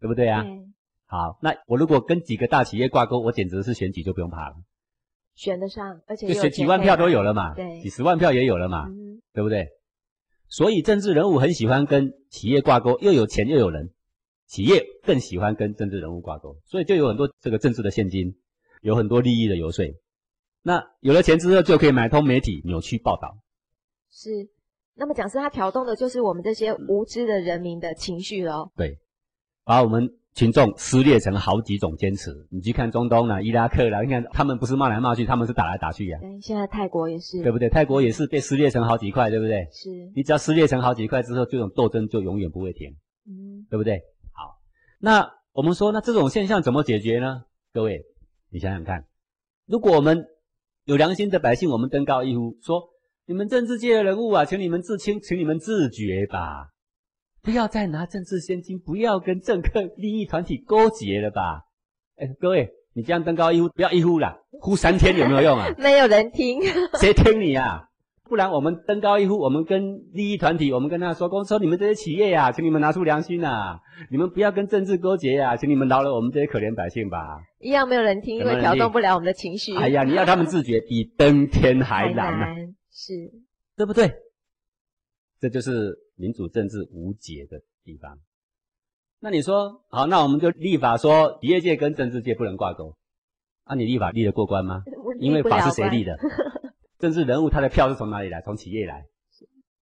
[0.00, 0.42] 对不对啊？
[0.42, 0.66] 对
[1.06, 4.56] 好，那我如果跟几个大企业挂钩，我简直是选举就不用怕了，
[5.40, 9.68] 选得上，而且就选几万票都有了嘛，对几十万票也有了嘛，嗯，对不对？
[10.48, 13.90] 所以政治人物很喜欢跟企业挂钩，又有钱又有人，
[14.46, 18.36] 企业更喜欢跟政治人物挂钩，所以就有很多这个政治的现金，
[18.82, 19.82] 有很多利益的游说。
[20.62, 23.38] 那有了钱之后，就可以买通媒体，扭曲报道。
[24.10, 24.50] 是。
[24.94, 28.98] 那么讲师他挑动的就是我们这些无知的人民的情绪喽，对，
[29.64, 32.30] 把我们群众撕裂成好几种坚持。
[32.50, 37.68] 你去看中东啦、伊拉克啦，你看他们不是骂来骂去，他们是打来打去呀、对，现在泰国也是，对不对？
[37.68, 39.66] 泰国也是被撕裂成好几块，对不对？
[39.72, 42.90] 是，你只要撕裂成好几块之后，这种斗争就永远不会停，
[43.26, 44.00] 嗯，对不对？
[44.32, 44.58] 好，
[44.98, 47.42] 那我们说，那这种现象怎么解决呢？
[47.72, 48.02] 各位，
[48.50, 49.04] 你想想看，
[49.66, 50.24] 如果我们
[50.84, 52.82] 有良心的百姓，我们登高一呼说
[53.26, 56.68] ：“你们政治界的人物啊，请你们自清，请你们自觉吧，
[57.42, 61.62] 不要再拿政治现金，不要跟政客利益团体勾结了吧。”
[62.16, 65.68] 哎，各位，你这样登高一呼，不要一呼啦，呼三天有没有用啊？
[65.78, 66.60] 没有人听，
[67.00, 67.84] 谁听你啊？
[68.28, 69.82] 不然我们登高一呼，我们跟
[70.12, 73.80] 利益团体，我们跟他说，公说你们这些企业呀、请你们拿出良心呐、
[74.10, 77.40] 你们不要跟政治勾结呀、请你们饶了我们这些可怜百姓吧。
[77.58, 82.56] 一样没有人听，因为调动不了我们的情绪，哎呀，你要他们自觉，比登天还 还难呐、难，
[82.92, 83.14] 是，
[83.76, 84.12] 对不对？
[85.40, 88.18] 这就是民主政治无解的地方。
[89.18, 92.96] 那你说好，那我们就立法说，企业界跟政治界不能挂钩。
[93.64, 94.82] 啊，你立法立得过关吗？
[95.18, 96.18] 因为法是谁立的？
[96.98, 98.42] 政治人物他的票是从哪里来？
[98.42, 99.06] 从企业来。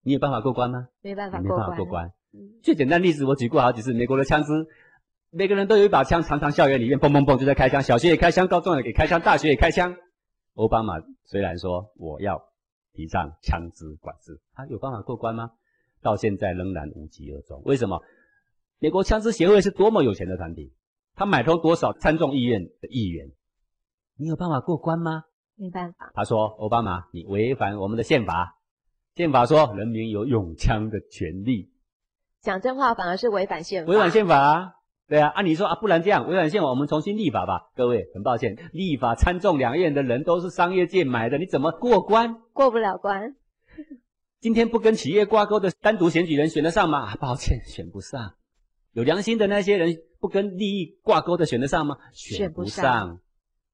[0.02, 0.88] 你有办法过关吗？
[1.02, 2.06] 没办法没过关，办法过关。
[2.32, 4.66] 嗯最简单例子我举过好几次，美国的枪支，
[5.30, 9.96] 每个人都有一把枪，常常校园里面砰砰砰就在开枪，小学也开枪，高中也开枪，大学也开枪。
[10.54, 12.42] 奥巴马虽然说我要
[12.92, 15.50] 提倡枪支管制，他有办法过关吗？
[16.06, 17.60] 到现在仍然无疾而终。
[17.64, 18.00] 为什么？
[18.78, 20.72] 美国枪支协会是多么有钱的团体，
[21.16, 23.32] 他买通多少参众议院的议员，
[24.16, 25.24] 你有办法过关吗？
[25.56, 28.58] 没办法，他说：“奥巴马，你违反我们的宪法。
[29.14, 31.70] 宪法说人民有拥枪的权利，
[32.42, 34.74] 讲真话反而是违反宪法，违反宪法啊，
[35.08, 35.28] 对啊。
[35.28, 37.70] 按、你说啊，不然这样违反宪法，我们重新立法吧。
[37.74, 42.42] 各位，很抱歉，立法参众两院的人都是商业界买的，你怎么过关？
[42.52, 43.34] 过不了关，
[44.40, 47.10] 今天不跟企业挂钩的单独选举人选得上吗？
[47.10, 48.36] 啊，抱歉，选不上。
[48.92, 51.96] 有良心的那些人不跟利益挂钩的选得上吗？
[52.12, 53.20] 选不不上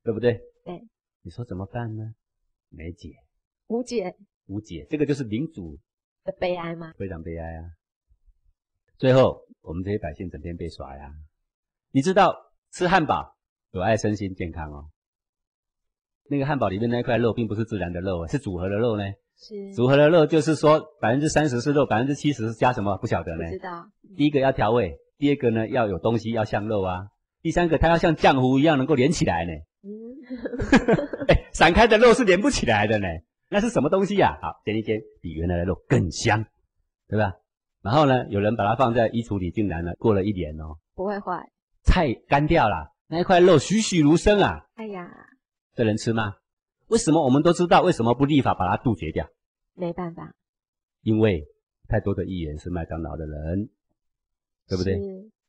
[0.02, 0.40] 对不对？
[0.64, 0.82] 对。
[1.22, 2.14] 你说怎么办呢？
[2.68, 3.10] 没解，
[3.68, 4.86] 无解无解。
[4.88, 5.78] 这个就是民主
[6.24, 6.92] 的悲哀吗？
[6.96, 7.64] 非常悲哀啊！
[8.98, 11.12] 最后，我们这些百姓整天被耍呀。
[11.90, 12.34] 你知道
[12.72, 13.36] 吃汉堡
[13.72, 14.90] 有碍身心健康哦。
[16.24, 19.04] 那个汉堡里面那一块肉并不是自然的肉，是组合的肉呢。
[19.42, 22.96] 是组合的肉就是说百分之三十是肉，百分之七十是加什么？
[22.98, 23.44] 不晓得呢。
[23.44, 23.86] 不知道，
[24.16, 27.08] 第一个要调味，第二个呢要有东西要像肉啊，
[27.42, 29.52] 第三个它要像浆糊一样能够连起来呢。
[29.82, 29.90] 嗯，
[31.28, 33.08] 哎，散开的肉是连不起来的呢。
[33.50, 36.46] 那是什么东西呀、好，煎一煎比原来的肉更香，
[37.08, 37.32] 对吧？
[37.82, 41.50] 然后呢，有人把它放在衣橱里，竟然呢过了一年哦，不会坏，
[41.82, 45.10] 菜干掉了，那一块肉栩栩如生啊，哎呀，
[45.74, 46.34] 这能吃吗？
[46.92, 47.80] 为什么我们都知道？
[47.80, 49.26] 为什么不立法把它杜绝掉？
[49.74, 50.34] 没办法，
[51.00, 51.42] 因为
[51.88, 53.70] 太多的议员是麦当劳的人，
[54.68, 54.94] 对不对？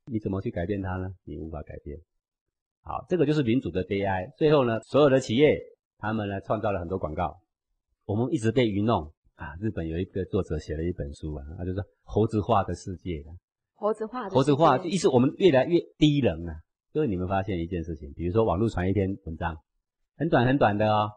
[0.06, 1.10] 你怎么去改变它呢？
[1.26, 2.00] 你无法改变。
[2.82, 4.32] 好，这个就是民主的悲哀。
[4.38, 5.60] 最后呢，所有的企业
[5.98, 7.42] 他们呢创造了很多广告，
[8.06, 9.56] 我们一直被愚弄啊。
[9.60, 13.22] 日本有一个作者写了一本书啊，他就说猴子化的世界，
[13.74, 16.56] 猴子化的猴子化，就意思我们越来越低能啊。
[16.94, 19.58] 就是你们发现一件事情，比如说网络传一篇文章，
[20.16, 21.12] 很短很短的哦，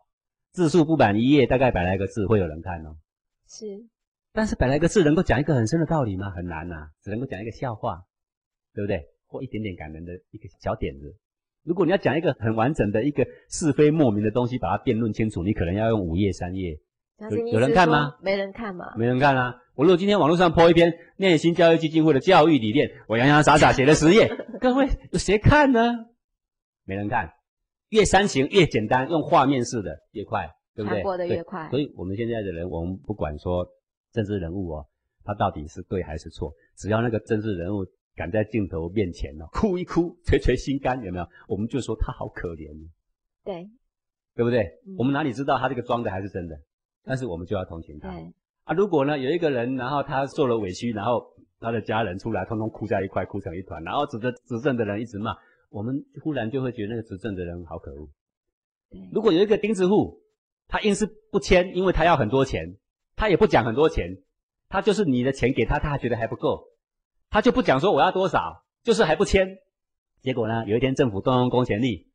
[0.57, 2.97] 字数不满一页，大概百来个字，会有人看哦。
[3.47, 3.67] 是
[4.33, 6.31] 但是百来个字能够讲一个很深的道理吗？
[6.31, 8.05] 很难呐、只能够讲一个笑话，
[8.75, 9.05] 对不对？
[9.27, 11.15] 或一点点感人的一个小点子。
[11.63, 16.79] 如果你要讲一个很完整的一个是非莫名的东西，把它辩论清楚，你可能要用五页三页，
[17.31, 18.97] 有有人看吗没人看嘛。
[18.97, 19.57] 没人看啊。
[19.75, 24.27] 我如果今天网络上 po 一篇念心教育基金会的教育理念，我洋洋洒洒写了十页，
[24.59, 26.07] 各位有谁看呢？
[26.85, 27.35] 没人看。
[27.91, 31.01] 越煽情越简单，用画面式的越快，对不对？
[31.01, 33.66] 传播得越快所以我们现在的人，我们不管说
[34.12, 34.87] 政治人物哦，
[35.24, 41.26] 他到底是对还是错，只要那个政治人物敢在镜头面前哦 哭一哭，捶捶心肝，有没有？
[41.49, 42.72] 我们就说他好可怜，
[43.45, 43.68] 对
[44.34, 44.62] 对不对？
[44.87, 46.59] 嗯我们哪里知道他这个装的还是真的？
[47.05, 48.09] 但是我们就要同情他。
[48.64, 51.24] 啊，如果呢有一个人，然后他受了委屈，然后
[51.61, 55.32] 他的家人出来，通通哭在一块，哭成一团，然后指着执政的人一直骂，
[55.71, 58.09] 我们忽然就会觉得那个执政的人好可恶。
[59.12, 60.23] 如果有一个钉子户，
[60.69, 62.77] 他硬是不签，因为他要很多钱，
[63.17, 64.19] 他也不讲很多钱，
[64.69, 66.64] 他就是你的钱给他，他还觉得还不够，
[67.31, 69.59] 他就不讲说我要多少，就是还不签。
[70.23, 72.09] 结果呢，有一天政府动用公权力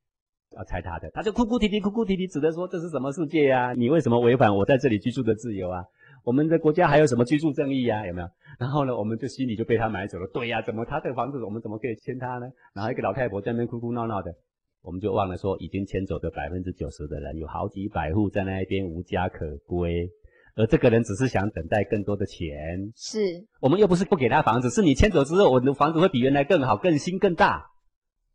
[0.51, 5.83] 要拆他的，他就哭哭啼啼、哭哭啼啼，指着说这是什么世界呀、你为什么违反我在这里居住的自由啊？
[6.23, 8.27] 我们的国家还有什么居住正义呀、有没有？
[8.59, 10.27] 然后呢，我们就心里就被他买走了。
[10.33, 12.47] 对呀、怎么他的房子我们怎么可以签他呢？
[12.73, 14.33] 然后一个老太婆在那边哭哭闹闹的，
[14.81, 20.09] 我们就忘了说，已经迁走的百分之九十的人，有好几百户在那边无家可归，
[20.55, 22.91] 而这个人只是想等待更多的钱。
[22.95, 23.19] 是
[23.59, 27.65] 我们又不是不给他房子，是你迁走之后，我的房子会比原来更好、更新、更大，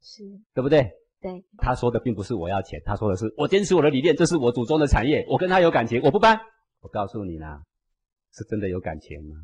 [0.01, 0.24] 是，
[0.55, 0.91] 对不对？
[1.20, 6.39] 对，他说的并不是我要钱，他说的是我坚持我的理念，这是我祖宗的产业，我跟他有感情，我不搬。
[6.82, 7.62] 我告诉你啦，
[8.37, 9.34] 是真的有感情吗？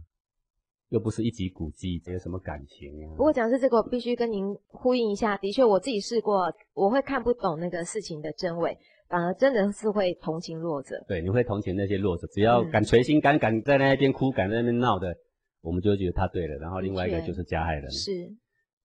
[0.91, 3.17] 又不是一级古迹，这有什么感情啊？
[3.17, 5.39] 不过讲是这个，我必须跟您呼应一下。
[5.39, 8.77] 的确，我自己试过，我会看不懂那个事情的真伪，
[9.09, 11.03] 反而真的是会同情弱者。
[11.09, 15.17] 对，你会同情那些弱者，只要嗯敢捶心肝，敢在那边哭，敢在那边闹的，
[15.63, 16.59] 我们就觉得他对了。
[16.59, 18.31] 然后另外一个就是加害人，是，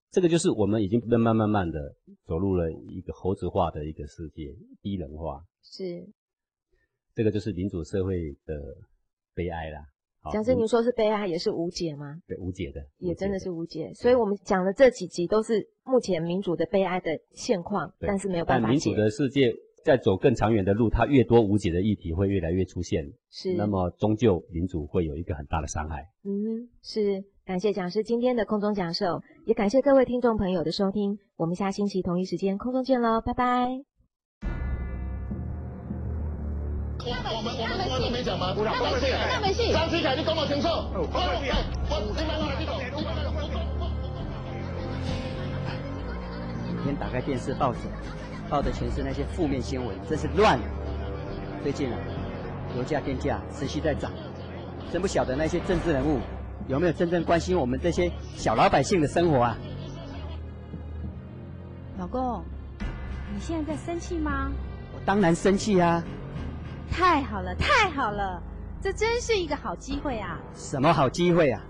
[0.10, 1.94] 这个就是我们已经慢慢慢慢的
[2.24, 5.44] 走入了一个猴子化的一个世界，低人化。
[5.62, 6.08] 是。
[7.14, 8.56] 这个就是民主社会的
[9.34, 9.82] 悲哀啦。
[10.28, 12.16] 好讲师，您说是悲哀，也是无解吗？
[12.28, 13.92] 对无解的，也真的是无解。
[13.94, 18.94] 所以我们讲的这几集都是目前民主的悲哀的现况，但是没有办法民主。
[18.94, 19.54] 的世界
[19.84, 26.06] 在走更长远的路，它越多无解的议题会越来越出现，是，那么终究民主会有一个很大的伤害。
[26.26, 31.18] 嗯哼，是感谢讲师今天的空中讲授，也感谢各位听众朋友的收听。
[31.38, 33.87] 我们下星期同一时间空中见喽，拜拜。
[37.08, 38.54] 我我们我们都没讲吗？
[38.54, 39.72] 他们戏，他们戏。
[39.72, 40.68] 张启凯，你讲我清楚。
[46.76, 47.80] 每天打开电视、报纸，
[48.50, 50.60] 报的全是那些负面新闻，真是乱。
[51.64, 51.98] 最近啊，
[52.78, 54.12] 油价、电价持续在涨，
[54.92, 56.20] 真不晓得那些政治人物
[56.68, 59.58] 有没有真正关心我们这些小老百姓的生活啊？
[61.98, 62.44] 老公，
[63.34, 64.52] 你现在在生气吗？
[64.94, 66.04] 我当然生气啊！
[66.92, 68.42] 太好了，太好了，
[68.82, 70.40] 这真是一个好机会啊！
[70.56, 71.62] 什么好机会啊？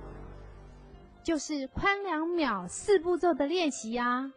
[1.23, 4.31] 就是宽两秒四步骤的练习啊。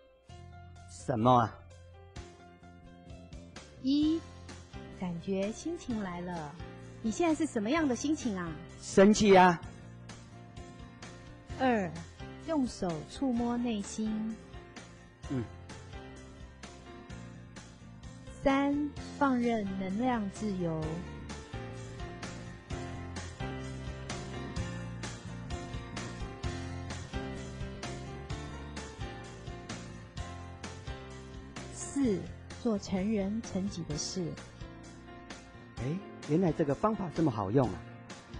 [0.89, 1.55] 什么啊？
[3.83, 4.21] 一，
[4.99, 6.53] 感觉心情来了，
[7.03, 8.51] 你现在是什么样的心情啊？
[8.81, 9.61] 生气啊！
[11.61, 11.91] 二，
[12.47, 14.37] 用手触摸内心。
[15.31, 15.45] 嗯。
[18.43, 18.75] 三，
[19.19, 20.83] 放任能量自由。
[31.75, 32.19] 四，
[32.63, 34.25] 做成人成己的事。
[35.83, 35.85] 哎，
[36.31, 37.75] 原来这个方法这么好用啊！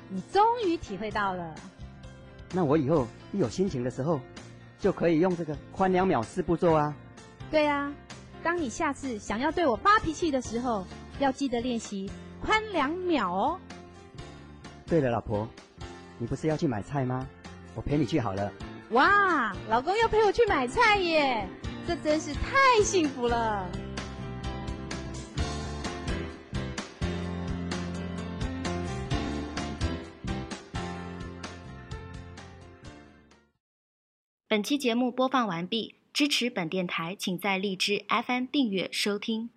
[0.09, 1.55] 你终于体会到了。
[2.53, 4.19] 那我以后一有心情的时候，
[4.79, 6.95] 就可以用这个宽两秒四步骤啊。
[7.51, 7.93] 对啊，
[8.43, 10.87] 当你下次想要对我发脾气的时候，
[11.19, 12.11] 要记得练习
[12.41, 13.61] 宽两秒哦。
[14.87, 15.47] 对了，老婆，
[16.19, 17.27] 你不是要去买菜吗？
[17.75, 18.51] 我陪你去好了。
[18.91, 21.49] 哇，老公要陪我去买菜耶，
[21.87, 23.69] 这真是太幸福了。
[34.49, 39.51] 本期节目播放完毕，支持本电台，请在荔枝 FM 订阅收听。